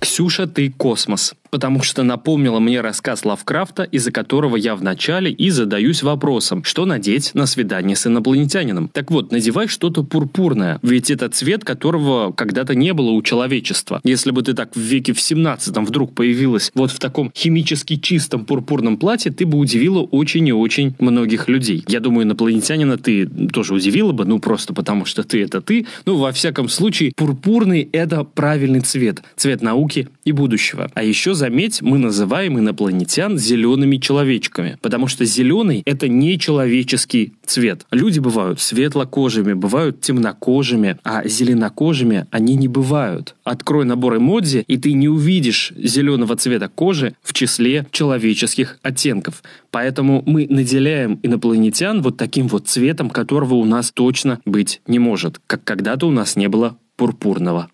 Ксюша, 0.00 0.46
ты 0.46 0.70
космос. 0.70 1.34
Потому 1.50 1.82
что 1.82 2.02
напомнила 2.02 2.58
мне 2.60 2.80
рассказ 2.80 3.24
Лавкрафта, 3.24 3.82
из-за 3.84 4.12
которого 4.12 4.56
я 4.56 4.74
в 4.76 4.82
начале 4.82 5.30
и 5.30 5.50
задаюсь 5.50 6.02
вопросом, 6.02 6.64
что 6.64 6.84
надеть 6.84 7.34
на 7.34 7.46
свидание 7.46 7.96
с 7.96 8.06
инопланетянином. 8.06 8.88
Так 8.92 9.10
вот, 9.10 9.32
надевай 9.32 9.68
что-то 9.68 10.02
пурпурное, 10.04 10.78
ведь 10.82 11.10
это 11.10 11.28
цвет, 11.28 11.64
которого 11.64 12.32
когда-то 12.32 12.74
не 12.74 12.92
было 12.92 13.10
у 13.10 13.22
человечества. 13.22 14.00
Если 14.04 14.30
бы 14.30 14.42
ты 14.42 14.54
так 14.54 14.74
в 14.74 14.80
веке 14.80 15.12
в 15.12 15.20
17 15.20 15.76
вдруг 15.78 16.14
появилась 16.14 16.70
вот 16.74 16.90
в 16.90 16.98
таком 16.98 17.32
химически 17.34 17.96
чистом 17.96 18.44
пурпурном 18.44 18.96
платье, 18.96 19.32
ты 19.32 19.46
бы 19.46 19.58
удивила 19.58 20.00
очень 20.00 20.46
и 20.48 20.52
очень 20.52 20.94
многих 20.98 21.48
людей. 21.48 21.84
Я 21.88 22.00
думаю, 22.00 22.24
инопланетянина 22.24 22.98
ты 22.98 23.26
тоже 23.26 23.74
удивила 23.74 24.12
бы, 24.12 24.24
ну 24.24 24.38
просто 24.38 24.74
потому 24.74 25.04
что 25.04 25.22
ты 25.22 25.42
это 25.42 25.60
ты. 25.60 25.86
Ну, 26.04 26.16
во 26.16 26.32
всяком 26.32 26.68
случае, 26.68 27.12
пурпурный 27.16 27.88
это 27.92 28.24
правильный 28.24 28.80
цвет. 28.80 29.22
Цвет 29.36 29.62
науки 29.62 30.08
и 30.24 30.32
будущего. 30.32 30.90
А 30.94 31.02
еще 31.02 31.34
заметь, 31.38 31.80
мы 31.80 31.96
называем 31.98 32.58
инопланетян 32.58 33.38
зелеными 33.38 33.96
человечками, 33.96 34.76
потому 34.82 35.06
что 35.06 35.24
зеленый– 35.24 35.82
это 35.86 36.08
не 36.08 36.38
человеческий 36.38 37.32
цвет. 37.46 37.86
Люди 37.90 38.18
бывают 38.18 38.60
светлокожими, 38.60 39.54
бывают 39.54 40.02
темнокожими, 40.02 40.98
а 41.04 41.26
зеленокожими 41.26 42.26
они 42.30 42.56
не 42.56 42.68
бывают. 42.68 43.36
Открой 43.44 43.86
набор 43.86 44.16
эмодзи, 44.18 44.64
и 44.66 44.76
ты 44.76 44.92
не 44.92 45.08
увидишь 45.08 45.72
зеленого 45.76 46.36
цвета 46.36 46.68
кожи 46.68 47.14
в 47.22 47.32
числе 47.32 47.86
человеческих 47.90 48.78
оттенков. 48.82 49.42
Поэтому 49.70 50.22
мы 50.26 50.46
наделяем 50.50 51.20
инопланетян 51.22 52.02
вот 52.02 52.16
таким 52.16 52.48
вот 52.48 52.68
цветом, 52.68 53.08
которого 53.08 53.54
у 53.54 53.64
нас 53.64 53.92
точно 53.92 54.40
быть 54.44 54.82
не 54.86 54.98
может, 54.98 55.40
как 55.46 55.64
когда-то 55.64 56.06
у 56.08 56.10
нас 56.10 56.36
не 56.36 56.48
было 56.48 56.76
пурпурного. 56.98 57.70